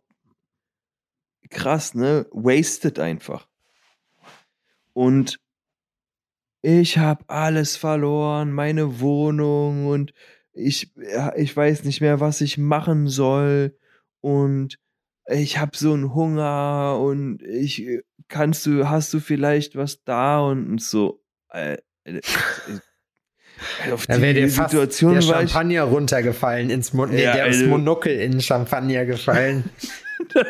[1.49, 2.27] krass, ne?
[2.31, 3.47] Wasted einfach.
[4.93, 5.39] Und
[6.61, 10.13] ich habe alles verloren, meine Wohnung und
[10.53, 10.91] ich,
[11.35, 13.77] ich weiß nicht mehr, was ich machen soll
[14.21, 14.79] und
[15.27, 20.81] ich habe so einen Hunger und ich kannst du, hast du vielleicht was da und,
[20.81, 21.23] so.
[21.49, 22.21] Äh, äh,
[23.91, 27.57] auf Da wäre dir fast Situation der Champagner runtergefallen ins Mon nee, Ja, der ins
[27.57, 29.65] also- Monokel in Champagner gefallen.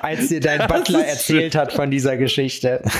[0.00, 2.82] Als dir dein Das Butler erzählt hat von dieser Geschichte.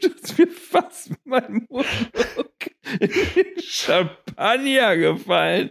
[0.00, 1.86] dass mir fast mein Mund
[3.00, 5.70] in Champagner gefallen.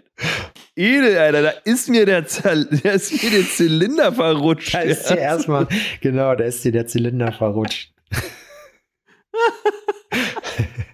[0.75, 4.73] Edel, Alter, da ist mir der, Zer da ist mir der Zylinder verrutscht.
[4.73, 5.67] Da ist dir erstmal,
[6.01, 7.93] genau, da ist dir der Zylinder verrutscht.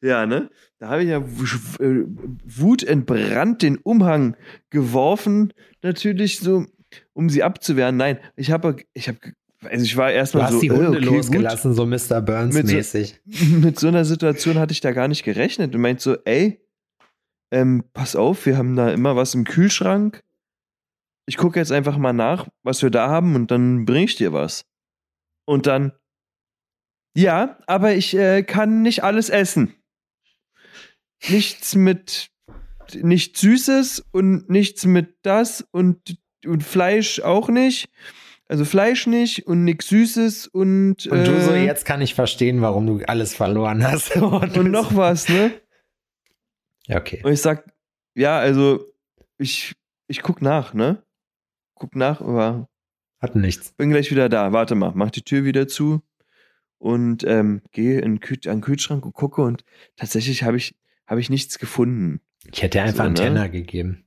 [0.00, 0.48] Ja, ne?
[0.78, 2.04] Da habe ich ja äh,
[2.44, 4.36] wutentbrannt den Umhang
[4.70, 6.66] geworfen, natürlich so,
[7.14, 7.96] um sie abzuwehren.
[7.96, 9.18] Nein, ich habe, ich habe,
[9.64, 11.16] also ich war Du erstmal hast so, die äh, Hunde okay, gut.
[11.16, 12.20] losgelassen, so Mr.
[12.20, 13.20] Burns Mit so- mäßig.
[13.60, 16.60] mit so einer Situation hatte ich da gar nicht gerechnet und meint so, ey,
[17.50, 20.22] ähm, pass auf, wir haben da immer was im Kühlschrank.
[21.26, 24.32] Ich gucke jetzt einfach mal nach, was wir da haben und dann bringe ich dir
[24.32, 24.64] was.
[25.46, 25.92] Und dann,
[27.16, 29.74] ja, aber ich äh, kann nicht alles essen.
[31.28, 32.30] Nichts mit,
[32.94, 37.88] nichts Süßes und nichts mit das und, und Fleisch auch nicht.
[38.46, 41.06] Also Fleisch nicht und nichts Süßes und.
[41.06, 44.16] Und du so, äh, jetzt kann ich verstehen, warum du alles verloren hast.
[44.16, 45.52] und noch was, ne?
[46.86, 47.20] Ja, okay.
[47.22, 47.70] Und ich sag,
[48.14, 48.86] ja, also
[49.36, 49.74] ich,
[50.06, 51.02] ich guck nach, ne?
[51.74, 52.68] Guck nach, aber
[53.20, 53.72] Hat nichts.
[53.72, 54.52] bin gleich wieder da.
[54.52, 56.00] Warte mal, mach die Tür wieder zu
[56.78, 59.64] und ähm, gehe in an den Kühlschrank und gucke und
[59.96, 60.74] tatsächlich habe ich,
[61.08, 62.20] hab ich nichts gefunden.
[62.52, 63.20] Ich hätte einfach So, einen ne?
[63.20, 64.04] Tenner gegeben.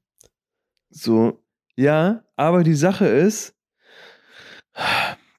[0.89, 1.43] So,
[1.76, 3.56] ja, aber die Sache ist,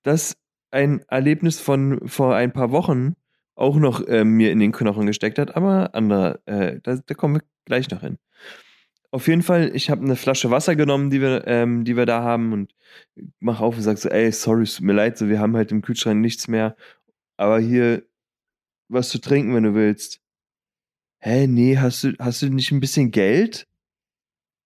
[0.02, 0.36] dass
[0.70, 3.14] ein Erlebnis von vor ein paar Wochen
[3.54, 7.36] auch noch äh, mir in den Knochen gesteckt hat, aber anderer, äh, da, da kommen
[7.36, 8.18] wir gleich noch hin.
[9.10, 12.22] Auf jeden Fall, ich habe eine Flasche Wasser genommen, die wir, ähm, die wir da
[12.22, 12.74] haben und
[13.40, 15.70] mach auf und sag so, ey, sorry, es tut mir leid, so, wir haben halt
[15.70, 16.76] im Kühlschrank nichts mehr,
[17.36, 18.04] aber hier
[18.88, 20.21] was zu trinken, wenn du willst.
[21.22, 23.66] Hä, nee, hast du, hast du nicht ein bisschen Geld?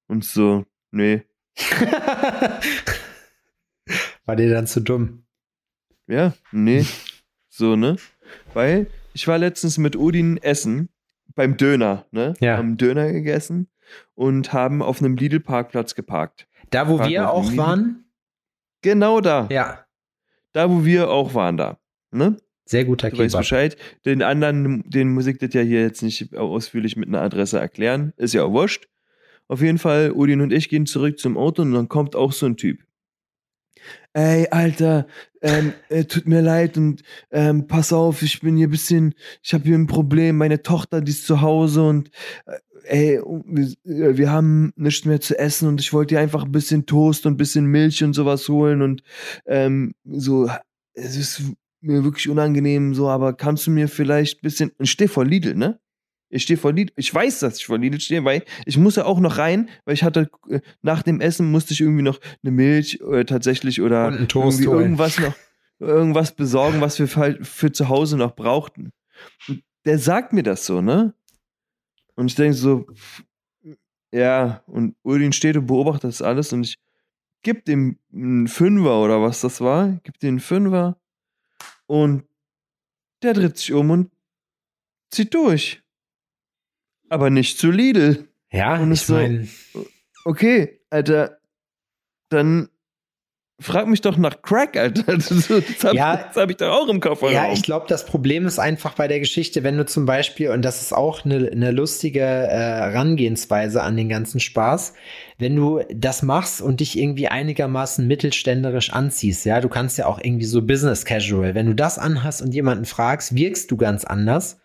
[0.09, 1.23] Und so, nee.
[4.25, 5.25] War dir dann zu dumm?
[6.07, 6.85] Ja, nee.
[7.49, 7.97] So, ne?
[8.55, 10.89] Weil ich war letztens mit Odin essen
[11.35, 12.35] beim Döner, ne?
[12.41, 12.57] Ja.
[12.57, 13.69] Haben Döner gegessen
[14.15, 16.49] und haben auf einem Lidl-Parkplatz geparkt.
[16.71, 18.11] Da, wo Frag wir auch waren?
[18.83, 19.49] Genau da.
[19.51, 19.87] Ja.
[20.53, 21.79] Da, wo wir auch waren da.
[22.11, 22.37] Ne?
[22.67, 23.41] Sehr guter Du weißt Kebab.
[23.41, 23.77] Bescheid.
[24.05, 28.13] Den anderen, den muss ich das ja hier jetzt nicht ausführlich mit einer Adresse erklären.
[28.17, 28.89] Ist ja auch wurscht.
[29.49, 32.47] Auf jeden Fall, Odin und ich gehen zurück zum Auto und dann kommt auch so
[32.47, 32.81] ein Typ.
[34.13, 35.07] Ey, Alter,
[35.43, 39.55] ähm, äh, tut mir leid und ähm, pass auf, ich bin hier ein bisschen, ich
[39.55, 40.37] habe hier ein Problem.
[40.39, 42.11] Meine Tochter, die ist zu Hause und
[42.47, 46.45] äh, ey, wir, äh, wir haben nichts mehr zu essen und ich wollte dir einfach
[46.45, 49.03] ein bisschen Toast und ein bisschen Milch und sowas holen und
[49.47, 50.51] ähm, so,
[50.95, 51.43] es ist
[51.81, 55.55] mir wirklich unangenehm so, aber kannst du mir vielleicht ein bisschen, ich stehe vor Lidl,
[55.55, 55.81] ne?
[56.29, 59.05] Ich stehe vor Lidl, ich weiß, dass ich vor Lidl stehe, weil ich muss ja
[59.05, 62.51] auch noch rein, weil ich hatte, äh, nach dem Essen musste ich irgendwie noch eine
[62.51, 65.35] Milch äh, tatsächlich oder irgendwie irgendwas noch,
[65.79, 68.93] irgendwas besorgen, was wir für, für zu Hause noch brauchten.
[69.49, 71.15] Und der sagt mir das so, ne?
[72.17, 72.87] Und ich denke so,
[74.11, 76.79] ja, und Udin steht und beobachtet das alles und ich
[77.43, 80.99] gebe dem einen Fünfer oder was das war, gib dem einen Fünfer
[81.87, 82.25] und
[83.23, 84.13] der dreht sich um und
[85.11, 85.83] zieht durch.
[87.09, 88.29] Aber nicht zu Lidl.
[88.51, 89.49] Ja, Und ich so- meine,
[90.25, 91.41] Okay, Alter,
[92.31, 92.69] dann
[93.59, 95.05] frag mich doch nach Crack, Alter.
[95.17, 96.31] Das, das habe Ja.
[96.35, 97.33] hab ich doch auch im Kofferraum.
[97.33, 100.63] ja, ich glaube, das Problem ist einfach bei der Geschichte, wenn du zum Beispiel, und
[100.63, 102.49] das ist auch eine, eine lustige äh,
[102.97, 104.95] Herangehensweise an den ganzen Spaß,
[105.39, 110.19] wenn du das machst und dich irgendwie einigermaßen mittelständerisch anziehst, ja, du kannst ja auch
[110.23, 114.61] irgendwie so Business Casual, wenn du das anhast und jemanden fragst, wirkst du ganz anders.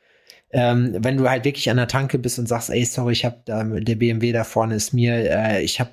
[0.53, 3.37] Ähm, wenn du halt wirklich an der Tanke bist und sagst, ey, sorry, ich habe
[3.45, 5.91] da der BMW da vorne ist mir, äh, ich habe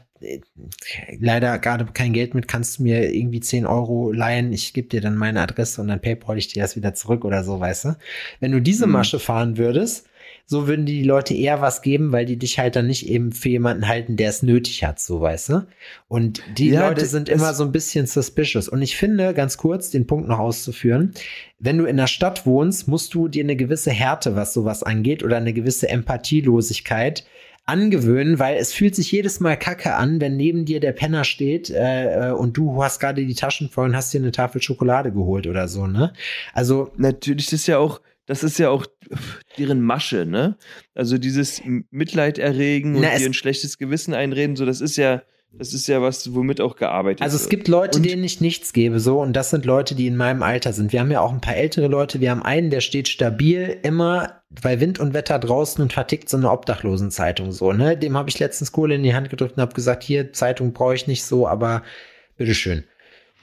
[1.20, 5.00] leider gerade kein Geld mit, kannst du mir irgendwie 10 Euro leihen, ich gebe dir
[5.00, 7.96] dann meine Adresse und dann PayPal ich dir das wieder zurück oder so, weißt du?
[8.40, 8.92] Wenn du diese Mhm.
[8.92, 10.06] Masche fahren würdest,
[10.50, 13.50] so würden die Leute eher was geben, weil die dich halt dann nicht eben für
[13.50, 15.66] jemanden halten, der es nötig hat, so weißt du?
[16.08, 18.66] Und die Ja, Leute sind immer so ein bisschen suspicious.
[18.68, 21.12] Und ich finde, ganz kurz, den Punkt noch auszuführen,
[21.58, 25.22] wenn du in der Stadt wohnst, musst du dir eine gewisse Härte, was sowas angeht,
[25.22, 27.24] oder eine gewisse Empathielosigkeit
[27.68, 31.70] angewöhnen, weil es fühlt sich jedes Mal kacke an, wenn neben dir der Penner steht
[31.70, 35.12] äh, äh, und du hast gerade die Taschen voll und hast dir eine Tafel Schokolade
[35.12, 36.12] geholt oder so, ne?
[36.54, 38.86] Also, Natürlich, das ist ja auch, das ist ja auch
[39.58, 40.56] deren Masche, ne?
[40.94, 45.22] Also dieses Mitleid erregen und Na, dir ein schlechtes Gewissen einreden, so das ist ja,
[45.52, 47.50] das ist ja was, womit auch gearbeitet Also es wird.
[47.50, 50.42] gibt Leute, Und- denen ich nichts gebe, so, und das sind Leute, die in meinem
[50.42, 50.92] Alter sind.
[50.92, 52.20] Wir haben ja auch ein paar ältere Leute.
[52.20, 56.36] Wir haben einen, der steht stabil immer bei Wind und Wetter draußen und vertickt so
[56.36, 57.96] eine Obdachlosenzeitung, so, ne?
[57.96, 60.94] Dem habe ich letztens Kohle in die Hand gedrückt und habe gesagt, hier, Zeitung brauche
[60.94, 61.82] ich nicht so, aber
[62.36, 62.84] bitteschön.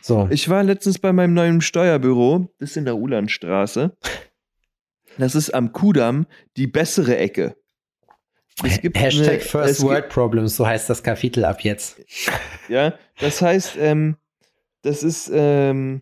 [0.01, 0.27] So.
[0.31, 3.95] Ich war letztens bei meinem neuen Steuerbüro, das ist in der Ulandstraße.
[5.17, 6.27] Das ist am Kudamm
[6.57, 7.55] die bessere Ecke.
[8.63, 11.97] Es gibt Hashtag eine- First World Problems, so heißt das Kapitel ab jetzt.
[12.69, 14.15] Ja, das heißt, ähm,
[14.81, 16.01] das ist, ähm,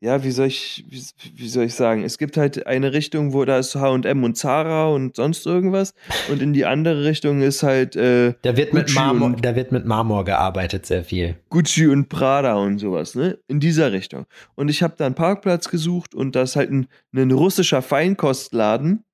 [0.00, 1.02] ja, wie soll ich, wie,
[1.34, 2.04] wie soll ich sagen?
[2.04, 5.94] Es gibt halt eine Richtung, wo da ist H&M und Zara und sonst irgendwas
[6.30, 9.72] und in die andere Richtung ist halt äh, Da wird, mit Marmor, und- da wird
[9.72, 11.36] mit Marmor gearbeitet, sehr viel.
[11.48, 13.38] Gucci und Prada und sowas, ne?
[13.48, 14.26] In dieser Richtung.
[14.54, 19.04] Und ich habe da einen Parkplatz gesucht und da ist halt ein, ein russischer Feinkostladen.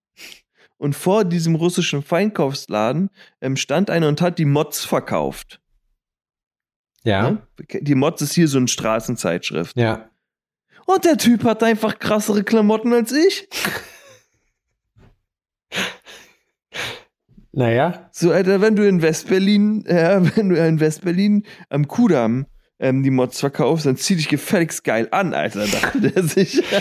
[0.80, 3.10] Und vor diesem russischen Feinkostladen
[3.42, 5.60] ähm, stand einer und hat die Mods verkauft.
[7.04, 7.32] Ja.
[7.32, 7.42] Ne?
[7.82, 9.76] Die Mods ist hier so eine Straßenzeitschrift.
[9.76, 10.08] Ja.
[10.86, 13.46] Und der Typ hat einfach krassere Klamotten als ich.
[17.52, 18.08] Naja.
[18.12, 22.46] So, Alter, wenn du in Westberlin, ja, wenn du in Westberlin am Kudamm
[22.80, 26.62] ähm, die Mods verkaufst, dann zieh dich gefälligst geil an, Alter, dachte der sich.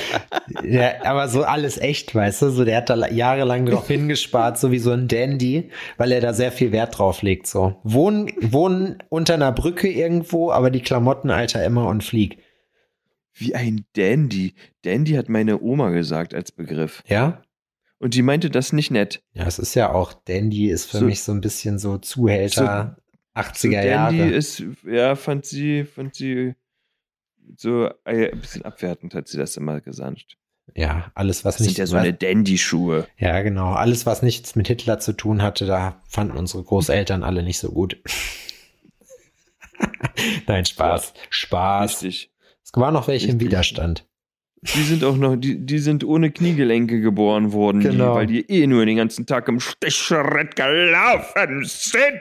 [0.63, 2.49] Ja, aber so alles echt, weißt du?
[2.49, 6.33] So, der hat da jahrelang drauf hingespart, so wie so ein Dandy, weil er da
[6.33, 7.45] sehr viel Wert drauf legt.
[7.47, 7.75] So.
[7.83, 12.39] Wohnen, wohnen unter einer Brücke irgendwo, aber die Klamotten, Alter, immer und flieg.
[13.33, 14.55] Wie ein Dandy.
[14.83, 17.03] Dandy hat meine Oma gesagt als Begriff.
[17.07, 17.41] Ja?
[17.99, 19.21] Und die meinte das nicht nett.
[19.33, 22.97] Ja, es ist ja auch, Dandy ist für So- mich so ein bisschen so Zuhälter
[23.39, 24.29] 80er Dandy Jahre.
[24.31, 26.55] ist, ja, fand sie, fand sie
[27.57, 30.37] so äh, ein bisschen abwertend, hat sie das immer gesagt.
[30.75, 33.07] ja, alles, was Das nicht, sind ja so eine Dandy-Schuhe.
[33.17, 37.41] ja, genau, alles, was nichts mit Hitler zu tun hatte, da fanden unsere Großeltern alle
[37.43, 37.97] nicht so gut.
[40.47, 41.13] Nein, Spaß.
[41.29, 42.03] Spaß.
[42.03, 42.31] Richtig.
[42.63, 43.39] Es waren noch welche im.
[43.39, 44.05] Widerstand.
[44.61, 48.11] Die sind auch noch, die, die sind ohne Kniegelenke geboren worden, Genau.
[48.11, 52.19] die, weil die eh nur den ganzen Tag im Stechschritt gelaufen sind.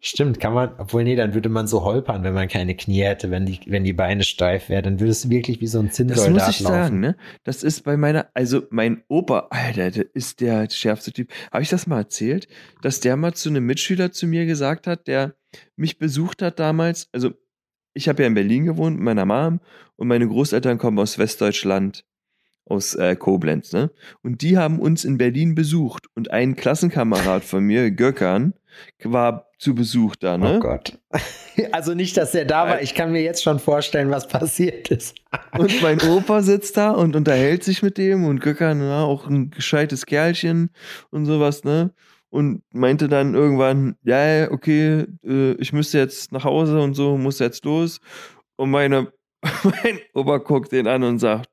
[0.00, 3.32] Stimmt, kann man, obwohl nee, dann würde man so holpern, wenn man keine Knie hätte,
[3.32, 5.96] wenn die, wenn die Beine steif wären, dann würde es wirklich wie so ein Das
[5.96, 6.74] Zinnsoldat muss ich laufen.
[6.74, 7.16] sagen, ne?
[7.42, 11.30] Das ist bei meiner, also mein Opa, Alter, der ist der schärfste Typ.
[11.50, 12.46] Habe ich das mal erzählt,
[12.80, 15.34] dass der mal zu einem Mitschüler zu mir gesagt hat, der
[15.74, 17.08] mich besucht hat damals?
[17.12, 17.32] Also,
[17.92, 19.60] ich habe ja in Berlin gewohnt mit meiner Mom
[19.96, 22.04] und meine Großeltern kommen aus Westdeutschland,
[22.64, 23.90] aus äh, Koblenz, ne?
[24.22, 28.54] Und die haben uns in Berlin besucht und ein Klassenkamerad von mir, Gökhan,
[29.04, 30.56] war zu Besuch da, ne?
[30.56, 30.98] Oh Gott.
[31.72, 32.82] Also nicht, dass er da war.
[32.82, 35.16] Ich kann mir jetzt schon vorstellen, was passiert ist.
[35.58, 39.50] Und mein Opa sitzt da und unterhält sich mit dem und Göckern, ja, auch ein
[39.50, 40.70] gescheites Kerlchen
[41.10, 41.90] und sowas, ne?
[42.30, 47.18] Und meinte dann irgendwann, ja, ja, okay, äh, ich müsste jetzt nach Hause und so,
[47.18, 47.98] muss jetzt los.
[48.54, 49.12] Und meine,
[49.64, 51.50] mein Opa guckt den an und sagt,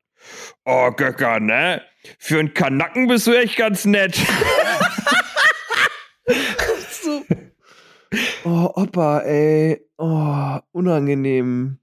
[0.65, 1.81] oh Göcker, ne?
[2.19, 4.19] Für einen Kanacken bist du echt ganz nett.
[8.43, 9.81] Oh, Opa, ey.
[9.97, 11.79] Oh, unangenehm.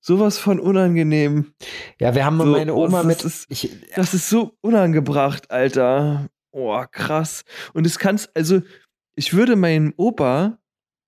[0.00, 1.54] Sowas von unangenehm.
[1.98, 3.24] Ja, wir haben So, meine oh, Oma das mit.
[3.24, 6.28] ist- ich, Das ist so unangebracht, Alter.
[6.52, 7.44] Oh, krass.
[7.72, 8.62] Und es kannst, also,
[9.16, 10.58] ich würde meinen Opa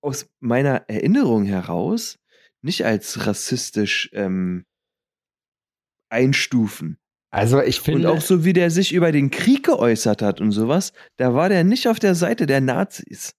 [0.01, 2.17] aus meiner Erinnerung heraus
[2.61, 4.65] nicht als rassistisch ähm,
[6.09, 6.97] einstufen.
[7.37, 10.51] Also ich Und finde, auch so wie der sich über den Krieg geäußert hat und
[10.51, 13.35] sowas, da war der nicht auf der Seite der Nazis.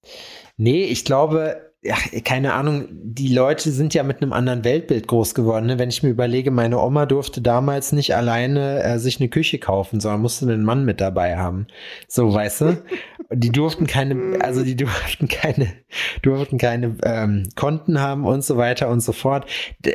[0.57, 5.35] nee, ich glaube, ja, keine Ahnung, die Leute sind ja mit einem anderen Weltbild groß
[5.35, 5.67] geworden.
[5.67, 5.79] Ne?
[5.79, 10.01] Wenn ich mir überlege, meine Oma durfte damals nicht alleine äh, sich eine Küche kaufen,
[10.01, 11.67] sondern musste einen Mann mit dabei haben.
[12.07, 12.83] So, weißt du?
[13.31, 15.73] Die durften keine, also die durften keine,
[16.23, 19.47] durften keine ähm, Konten haben und so weiter und so fort.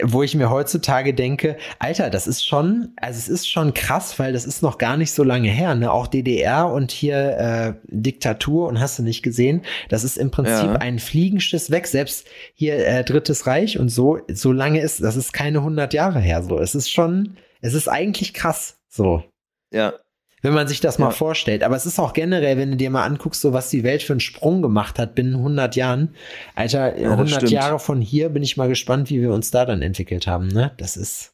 [0.03, 4.33] Wo ich mir heutzutage denke, Alter, das ist schon, also es ist schon krass, weil
[4.33, 5.91] das ist noch gar nicht so lange her, ne?
[5.91, 10.53] Auch DDR und hier äh, Diktatur und hast du nicht gesehen, das ist im Prinzip
[10.53, 10.73] Ja.
[10.73, 11.82] ein Fliegenschiss weg.
[11.91, 16.19] Selbst hier äh, Drittes Reich und so, so lange ist, das ist keine 100 Jahre
[16.19, 16.43] her.
[16.43, 18.77] So, es ist schon, es ist eigentlich krass.
[18.89, 19.23] So
[19.71, 19.93] Ja.
[20.41, 21.11] wenn man sich das mal Ja.
[21.11, 21.63] vorstellt.
[21.63, 24.13] Aber es ist auch generell, wenn du dir mal anguckst, so was die Welt für
[24.13, 26.15] einen Sprung gemacht hat binnen 100 Jahren.
[26.55, 27.51] Alter, Ja, das 100 stimmt.
[27.51, 30.47] Jahre von hier bin ich mal gespannt, wie wir uns da dann entwickelt haben.
[30.49, 30.73] Ne?
[30.77, 31.31] Das ist,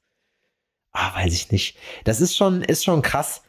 [0.91, 1.75] ah, weiß ich nicht.
[2.03, 3.41] Das ist schon, ist schon krass.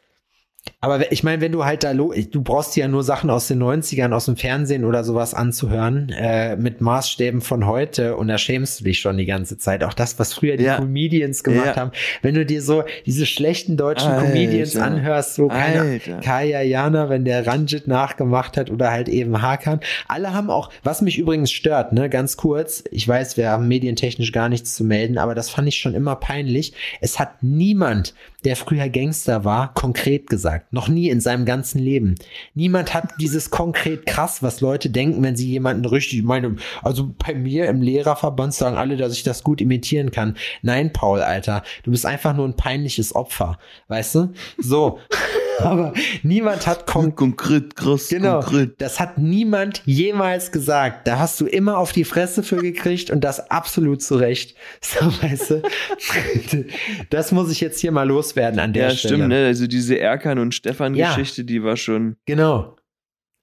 [0.82, 4.12] Aber ich meine, wenn du halt da, du brauchst ja nur Sachen aus den 90ern,
[4.14, 8.84] aus dem Fernsehen oder sowas anzuhören, äh, mit Maßstäben von heute und da schämst du
[8.84, 9.84] dich schon die ganze Zeit.
[9.84, 10.76] Auch das, was früher die Ja.
[10.76, 11.76] Comedians gemacht Ja.
[11.76, 11.90] haben.
[12.22, 14.26] Wenn du dir so diese schlechten deutschen Alter.
[14.28, 16.00] Comedians anhörst, so keine.
[16.22, 19.80] Kaya Jana, wenn der Ranjit nachgemacht hat oder halt eben Hakan.
[20.08, 24.32] Alle haben auch, was mich übrigens stört, ne, ganz kurz, ich weiß, wir haben medientechnisch
[24.32, 26.72] gar nichts zu melden, aber das fand ich schon immer peinlich.
[27.02, 28.14] Es hat niemand,
[28.44, 30.69] der früher Gangster war, konkret gesagt.
[30.70, 32.14] Noch nie in seinem ganzen Leben.
[32.54, 37.14] Niemand hat dieses konkret krass, was Leute denken, wenn sie jemanden richtig, ich meine, also
[37.18, 40.36] bei mir im Lehrerverband sagen alle, dass ich das gut imitieren kann.
[40.62, 43.58] Nein, Paul, Alter, du bist einfach nur ein peinliches Opfer,
[43.88, 44.32] weißt du?
[44.58, 44.98] So.
[45.64, 45.92] Aber
[46.22, 48.80] niemand hat konkret Konkret, krass, Genau, konkret.
[48.80, 51.06] das hat niemand jemals gesagt.
[51.06, 54.56] Da hast du immer auf die Fresse für gekriegt und das absolut zu Recht.
[54.82, 55.62] So, weißt du,
[57.10, 59.14] das muss ich jetzt hier mal loswerden an der Ja, Stelle.
[59.16, 59.46] stimmt, ne?
[59.46, 62.16] Also diese Erkan und Stefan-Geschichte, die war schon.
[62.26, 62.76] Genau.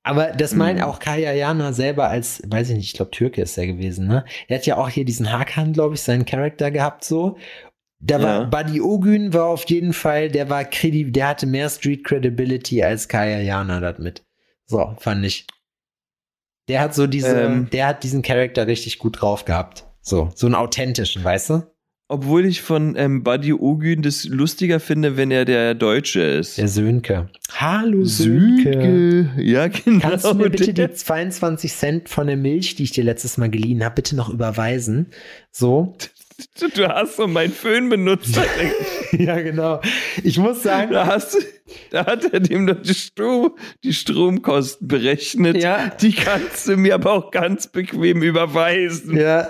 [0.03, 0.85] Aber das meint Mhm.
[0.85, 4.23] auch Kaya Jana selber als, weiß ich nicht, ich glaube Türke ist er gewesen, ne?
[4.47, 7.37] Er hat ja auch hier diesen Hakan, glaube ich, seinen Charakter gehabt so.
[7.99, 8.43] Da war Ja.
[8.45, 13.07] Buddy Ogün war auf jeden Fall, der war kredi der hatte mehr Street Credibility als
[13.07, 14.23] Kaya Jana damit.
[14.65, 15.47] So, fand ich.
[16.67, 17.69] Der hat so diese, Ähm.
[17.71, 19.85] der hat diesen Charakter richtig gut drauf gehabt.
[20.01, 21.63] So, so einen authentischen, weißt du?
[22.09, 26.57] Obwohl ich von ähm, Buddy Ogün das lustiger finde, wenn er der Deutsche ist.
[26.57, 27.29] Der Sönke.
[27.53, 28.63] Hallo Sönke.
[28.63, 29.41] Sönke.
[29.43, 29.99] Ja, genau.
[29.99, 33.49] Kannst du mir bitte die 22 Cent von der Milch, die ich dir letztes Mal
[33.49, 35.07] geliehen habe, bitte noch überweisen?
[35.51, 35.95] So.
[36.75, 38.39] Du hast so meinen Föhn benutzt.
[39.11, 39.81] ja, genau.
[40.23, 41.37] Ich muss sagen, Da hast
[41.91, 43.51] da hat er dem die, Strom,
[43.83, 45.61] die Stromkosten berechnet.
[45.61, 45.89] Ja.
[46.01, 49.17] Die kannst du mir aber auch ganz bequem überweisen.
[49.17, 49.49] ja,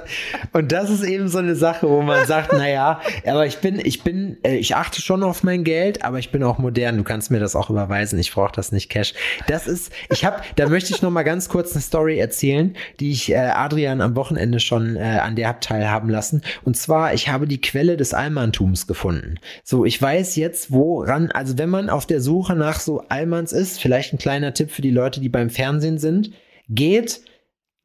[0.53, 4.03] und das ist eben so eine Sache, wo man sagt, naja, aber ich bin, ich
[4.03, 6.97] bin, äh, ich achte schon auf mein Geld, aber ich bin auch modern.
[6.97, 8.19] Du kannst mir das auch überweisen.
[8.19, 9.13] Ich brauche das nicht Cash.
[9.47, 13.11] Das ist, ich habe, da möchte ich noch mal ganz kurz eine Story erzählen, die
[13.11, 16.41] ich äh, Adrian am Wochenende schon äh, an der hab teilhaben lassen.
[16.63, 19.35] Und zwar, ich habe die Quelle des Allmanntums gefunden.
[19.63, 23.79] So, ich weiß jetzt, woran, also wenn man auf der Suche nach so Allmanns ist,
[23.79, 26.31] vielleicht ein kleiner Tipp für die Leute, die beim Fernsehen sind,
[26.69, 27.21] geht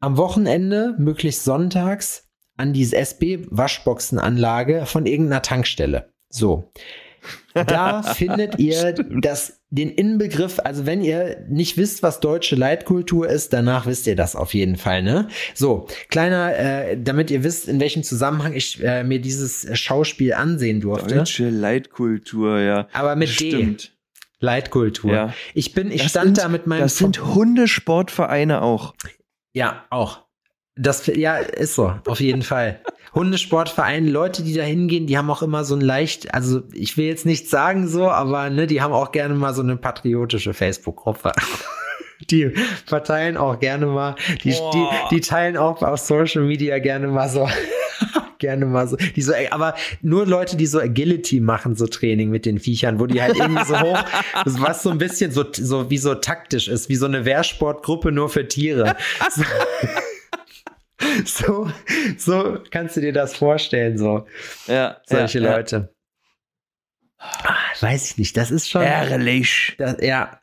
[0.01, 6.13] am Wochenende, möglichst sonntags, an diese SB-Waschboxenanlage von irgendeiner Tankstelle.
[6.29, 6.71] So.
[7.55, 13.53] Da findet ihr das, den Inbegriff, also wenn ihr nicht wisst, was deutsche Leitkultur ist,
[13.53, 15.29] danach wisst ihr das auf jeden Fall, ne?
[15.55, 20.81] So, kleiner, äh, damit ihr wisst, in welchem Zusammenhang ich äh, mir dieses Schauspiel ansehen
[20.81, 21.15] durfte.
[21.15, 22.89] Deutsche Leitkultur, ja.
[22.93, 23.92] Aber mit Stimmt.
[24.43, 25.13] Leitkultur.
[25.13, 25.35] Ja.
[25.55, 28.95] Ich bin, ich Das stand sind- da mit meinem Das sind Hundesportvereine auch.
[29.55, 30.21] Ja, auch.
[30.75, 32.81] Das, ja, ist so, auf jeden Fall.
[33.15, 37.05] Hundesportvereine, Leute, die da hingehen, die haben auch immer so ein leicht, also ich will
[37.07, 41.33] jetzt nicht sagen so, aber ne, die haben auch gerne mal so eine patriotische Facebook-Gruppe.
[42.31, 42.53] Die
[42.87, 44.15] verteilen auch gerne mal,
[44.45, 47.49] die, die, die teilen auch auf Social Media gerne mal so,
[48.43, 52.45] gerne mal so, die so, aber nur Leute, die so Agility machen, so Training mit
[52.45, 54.05] den Viechern, wo die halt irgendwie so hoch,
[54.45, 58.29] was so ein bisschen so, so wie so taktisch ist, wie so eine Wehrsportgruppe nur
[58.29, 58.97] für Tiere.
[59.31, 59.43] So.
[61.25, 61.69] So,
[62.17, 64.25] so kannst du dir das vorstellen, so
[64.69, 65.93] Ja, solche ja, Leute.
[67.19, 68.83] Ah, weiß ich nicht, das ist schon.
[68.83, 69.05] Ja.
[69.05, 69.75] Ehrlich.
[69.79, 70.41] Das, ja.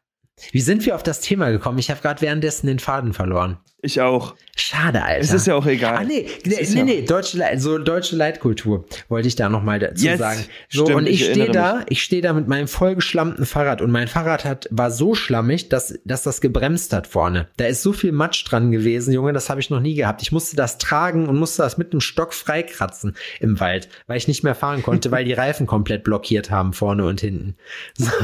[0.51, 1.79] Wie sind wir auf das Thema gekommen?
[1.79, 3.57] Ich habe gerade währenddessen den Faden verloren.
[3.81, 4.35] Ich auch.
[4.57, 5.21] Schade, Alter.
[5.21, 5.95] Es ist ja auch egal.
[5.95, 9.79] Ah, nee, nee, nee, ja- nee, deutsche, Le- so deutsche Leitkultur wollte ich da nochmal
[9.79, 10.43] dazu Yes, sagen.
[10.67, 13.89] So, stimmt, und ich, ich stehe da, ich stehe da mit meinem vollgeschlammten Fahrrad und
[13.89, 17.47] mein Fahrrad hat, war so schlammig, dass, dass das gebremst hat vorne.
[17.55, 20.21] Da ist so viel Matsch dran gewesen, Junge, das habe ich noch nie gehabt.
[20.23, 24.27] Ich musste das tragen und musste das mit einem Stock freikratzen im Wald, weil ich
[24.27, 27.55] nicht mehr fahren konnte, weil die Reifen komplett blockiert haben, vorne und hinten.
[27.97, 28.11] So.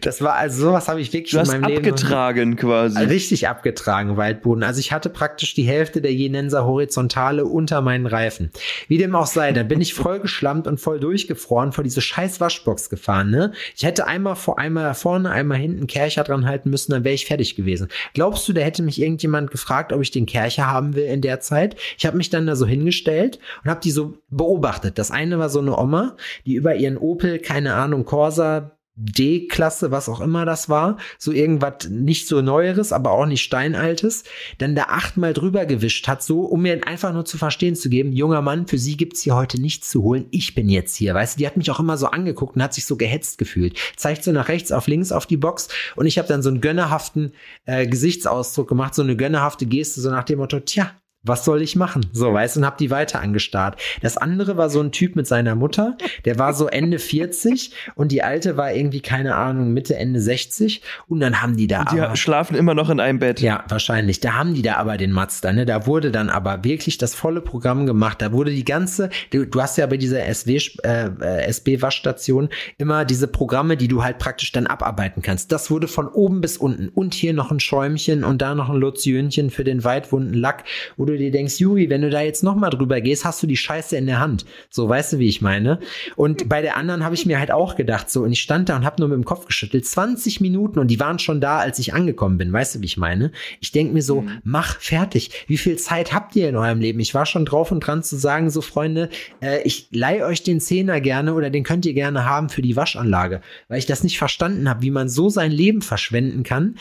[0.00, 1.86] Das war also sowas habe ich wirklich Du in meinem Leben.
[1.86, 2.98] abgetragen quasi.
[3.00, 4.62] Richtig abgetragen, Waldboden.
[4.62, 8.50] Also ich hatte praktisch die Hälfte der Jenenser Horizontale unter meinen Reifen.
[8.88, 12.40] Wie dem auch sei, da bin ich voll geschlammt und voll durchgefroren vor diese scheiß
[12.40, 13.52] Waschbox gefahren, ne?
[13.76, 17.26] Ich hätte einmal vor, einmal vorne, einmal hinten Kercher dran halten müssen, dann wäre ich
[17.26, 17.88] fertig gewesen.
[18.14, 21.40] Glaubst du, da hätte mich irgendjemand gefragt, ob ich den Kercher haben will in der
[21.40, 21.76] Zeit?
[21.98, 24.98] Ich habe mich dann da so hingestellt und habe die so beobachtet.
[24.98, 26.16] Das eine war so eine Oma,
[26.46, 31.88] die über ihren Opel, keine Ahnung, Corsa D-Klasse, was auch immer das war, so irgendwas
[31.88, 34.24] nicht so Neueres, aber auch nicht Steinaltes,
[34.58, 38.12] dann da achtmal drüber gewischt hat, so, um mir einfach nur zu verstehen zu geben,
[38.12, 41.36] junger Mann, für sie gibt's hier heute nichts zu holen, ich bin jetzt hier, weißt
[41.36, 44.22] du, die hat mich auch immer so angeguckt und hat sich so gehetzt gefühlt, zeigt
[44.22, 47.32] so nach rechts auf links auf die Box und ich habe dann so einen gönnerhaften
[47.64, 50.92] äh, Gesichtsausdruck gemacht, so eine gönnerhafte Geste, so nach dem Motto, tja,
[51.22, 52.06] was soll ich machen?
[52.12, 53.80] So, weißt du, und hab die weiter angestarrt.
[54.00, 58.10] Das andere war so ein Typ mit seiner Mutter, der war so Ende 40 und
[58.12, 62.00] die alte war irgendwie, keine Ahnung, Mitte, Ende 60 und dann haben die da Die
[62.00, 63.40] aber, schlafen immer noch in einem Bett.
[63.40, 64.20] ja, wahrscheinlich.
[64.20, 65.66] Da haben die da aber den Mazda, ne?
[65.66, 68.22] Da wurde dann aber wirklich das volle Programm gemacht.
[68.22, 72.48] Da wurde die ganze, du, du hast ja bei dieser SW, äh, äh, SB-Waschstation
[72.78, 75.52] immer diese Programme, die du halt praktisch dann abarbeiten kannst.
[75.52, 76.88] Das wurde von oben bis unten.
[76.88, 80.64] Und hier noch ein Schäumchen und da noch ein Lotionchen für den weitwunden Lack,
[80.96, 83.56] wo du dir denkst, Juri, wenn du da jetzt nochmal drüber gehst, hast du die
[83.56, 84.44] Scheiße in der Hand.
[84.70, 85.80] So, weißt du, wie ich meine?
[86.16, 88.76] Und bei der anderen habe ich mir halt auch gedacht, so, und ich stand da
[88.76, 89.86] und habe nur mit dem Kopf geschüttelt.
[89.86, 92.52] 20 Minuten und die waren schon da, als ich angekommen bin.
[92.52, 93.32] Weißt du, wie ich meine?
[93.60, 95.30] Ich denk mir so, mach fertig.
[95.46, 97.00] Wie viel Zeit habt ihr in eurem Leben?
[97.00, 99.08] Ich war schon drauf und dran zu sagen, so Freunde,
[99.40, 102.76] äh, ich leih euch den Zehner gerne oder den könnt ihr gerne haben für die
[102.76, 106.76] Waschanlage, weil ich das nicht verstanden habe, wie man so sein Leben verschwenden kann.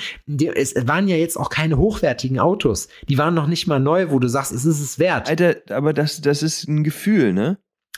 [0.56, 2.90] Es waren ja jetzt auch keine hochwertigen Autos.
[3.08, 5.30] Die waren noch nicht mal neu, wo du sagst, es ist es wert.
[5.30, 7.58] Alter, aber das, das ist ein Gefühl, ne?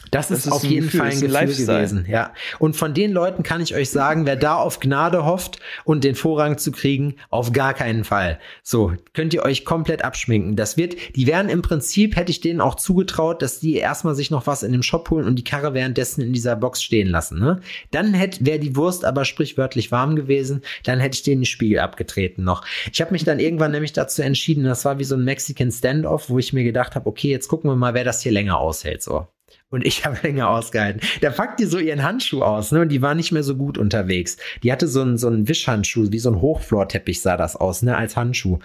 [0.10, 1.78] Das, Das ist, ist auf jeden Gefühl, Fall ein Gefühl Lifestyle.
[1.78, 2.34] gewesen, ja.
[2.60, 6.16] Und von den Leuten kann ich euch sagen, wer da auf Gnade hofft und den
[6.16, 8.40] Vorrang zu kriegen, auf gar keinen Fall.
[8.64, 10.56] So, könnt ihr euch komplett abschminken.
[10.56, 14.32] Das wird, die wären im Prinzip, hätte ich denen auch zugetraut, dass die erstmal sich
[14.32, 17.40] noch was in dem Shop holen und die Karre währenddessen in dieser Box stehen lassen,
[17.40, 17.62] ne?
[17.92, 21.80] Dann hätte, wäre die Wurst aber sprichwörtlich warm gewesen, dann hätte ich denen den Spiegel
[21.80, 22.66] abgetreten noch.
[22.92, 26.30] Ich habe mich dann irgendwann nämlich dazu entschieden, das war wie so ein Mexican Standoff,
[26.30, 29.02] wo ich mir gedacht habe, okay, jetzt gucken wir mal, wer das hier länger aushält,
[29.04, 29.28] so.
[29.70, 31.02] Und ich habe länger ausgehalten.
[31.22, 32.82] Da packt die so ihren Handschuh aus, ne?
[32.82, 34.38] Und die war nicht mehr so gut unterwegs.
[34.64, 37.96] Die hatte so einen, so einen Wischhandschuh, wie so ein Hochflorteppich sah das aus, ne?
[37.96, 38.60] Als Handschuh.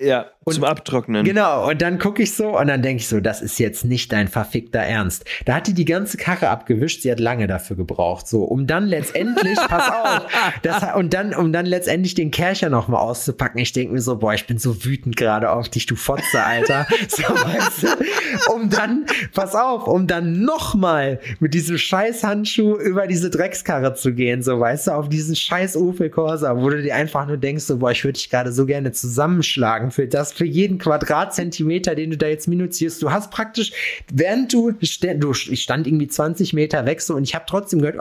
[0.00, 1.24] Ja, Und- zum Abtrocknen.
[1.24, 4.12] Genau, und dann gucke ich so und dann denke ich so, das ist jetzt nicht
[4.12, 5.24] dein verfickter Ernst.
[5.44, 8.86] Da hat die die ganze Karre abgewischt, sie hat lange dafür gebraucht, so, um dann
[8.86, 10.26] letztendlich, pass auf,
[10.62, 13.60] das, und dann, um dann letztendlich den Kercher nochmal auszupacken.
[13.60, 16.86] Ich denke mir so, boah, ich bin so wütend gerade auf dich, du Fotze, Alter.
[17.08, 23.06] So, weißt du, um dann, pass auf, um dann nochmal mit diesem scheiß Handschuh über
[23.06, 26.94] diese Dreckskarre zu gehen, so, weißt du, auf diesen scheiß Opel Corsa, wo du dir
[26.94, 30.46] einfach nur denkst, so, boah, ich würde dich gerade so gerne zusammenschlagen für das, für
[30.46, 33.02] jeden Quadratzentimeter, den du da jetzt minutierst.
[33.02, 33.72] Du hast praktisch,
[34.12, 37.96] während du, du ich stand irgendwie 20 Meter weg so und ich habe trotzdem gehört,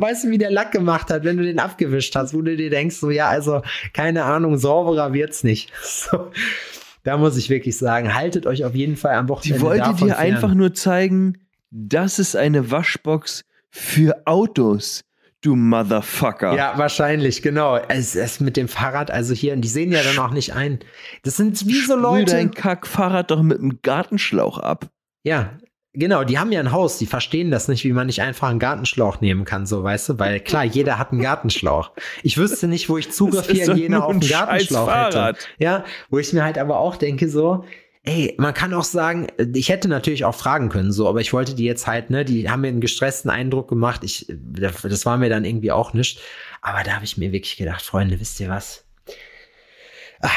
[0.00, 2.70] weißt du, wie der Lack gemacht hat, wenn du den abgewischt hast, wo du dir
[2.70, 3.62] denkst, so, ja, also,
[3.92, 5.72] keine Ahnung, sauberer wird's nicht.
[5.82, 6.32] So.
[7.04, 10.14] Da muss ich wirklich sagen, haltet euch auf jeden Fall am Wochenende Die wollte dir
[10.14, 10.18] fern.
[10.18, 11.38] einfach nur zeigen,
[11.70, 15.04] das ist eine Waschbox für Autos,
[15.42, 16.56] du Motherfucker.
[16.56, 17.76] Ja, wahrscheinlich, genau.
[17.76, 20.78] Es ist mit dem Fahrrad, also hier, und die sehen ja dann auch nicht ein.
[21.22, 22.32] Das sind wie so Sprüh Leute.
[22.32, 24.88] dein Kackfahrrad doch mit einem Gartenschlauch ab.
[25.24, 25.58] Ja,
[25.92, 28.58] genau, die haben ja ein Haus, die verstehen das nicht, wie man nicht einfach einen
[28.58, 30.18] Gartenschlauch nehmen kann, so, weißt du?
[30.18, 31.90] Weil klar, jeder hat einen Gartenschlauch.
[32.22, 35.36] Ich wüsste nicht, wo ich Zugriff hier Jena nur auf ein einen Gartenschlauch hätte.
[35.58, 37.64] Ja, wo ich mir halt aber auch denke, so,
[38.04, 41.54] ey, man kann auch sagen, ich hätte natürlich auch fragen können, so, aber ich wollte
[41.54, 44.02] die jetzt halt, ne, die haben mir einen gestressten Eindruck gemacht.
[44.04, 46.20] Ich, das war mir dann irgendwie auch nicht.
[46.60, 48.84] Aber da habe ich mir wirklich gedacht, Freunde, wisst ihr was?
[50.24, 50.28] Ah,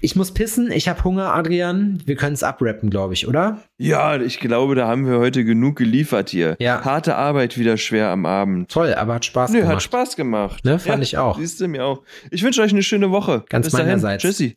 [0.00, 2.02] Ich muss pissen, ich habe Hunger, Adrian.
[2.06, 3.58] Wir können es abrappen, glaube ich, oder?
[3.76, 6.56] Ja, ich glaube, da haben wir heute genug geliefert hier.
[6.60, 6.82] Ja.
[6.82, 8.70] Harte Arbeit wieder schwer am Abend.
[8.70, 9.74] Toll, aber hat Spaß Nö, gemacht.
[9.74, 10.64] hat Spaß gemacht.
[10.64, 11.36] Ne, fand ich auch.
[11.38, 12.02] Siehst du mir auch.
[12.30, 13.44] Ich wünsche euch eine schöne Woche.
[13.50, 13.86] Ganz Bis dahin.
[13.88, 14.22] meinerseits.
[14.22, 14.56] Tschüssi.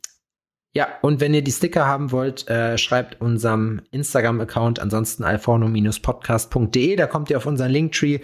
[0.78, 7.08] Ja, und wenn ihr die Sticker haben wollt, äh, schreibt unserem Instagram-Account, ansonsten alforno-podcast.de, da
[7.08, 8.20] kommt ihr auf unseren Linktree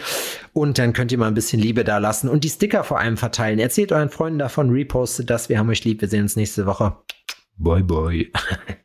[0.53, 3.17] und dann könnt ihr mal ein bisschen Liebe da lassen und die Sticker vor allem
[3.17, 3.57] verteilen.
[3.57, 6.95] Erzählt euren Freunden davon, repostet das, wir haben euch lieb, wir sehen uns nächste Woche.
[7.57, 8.31] Bye, bye.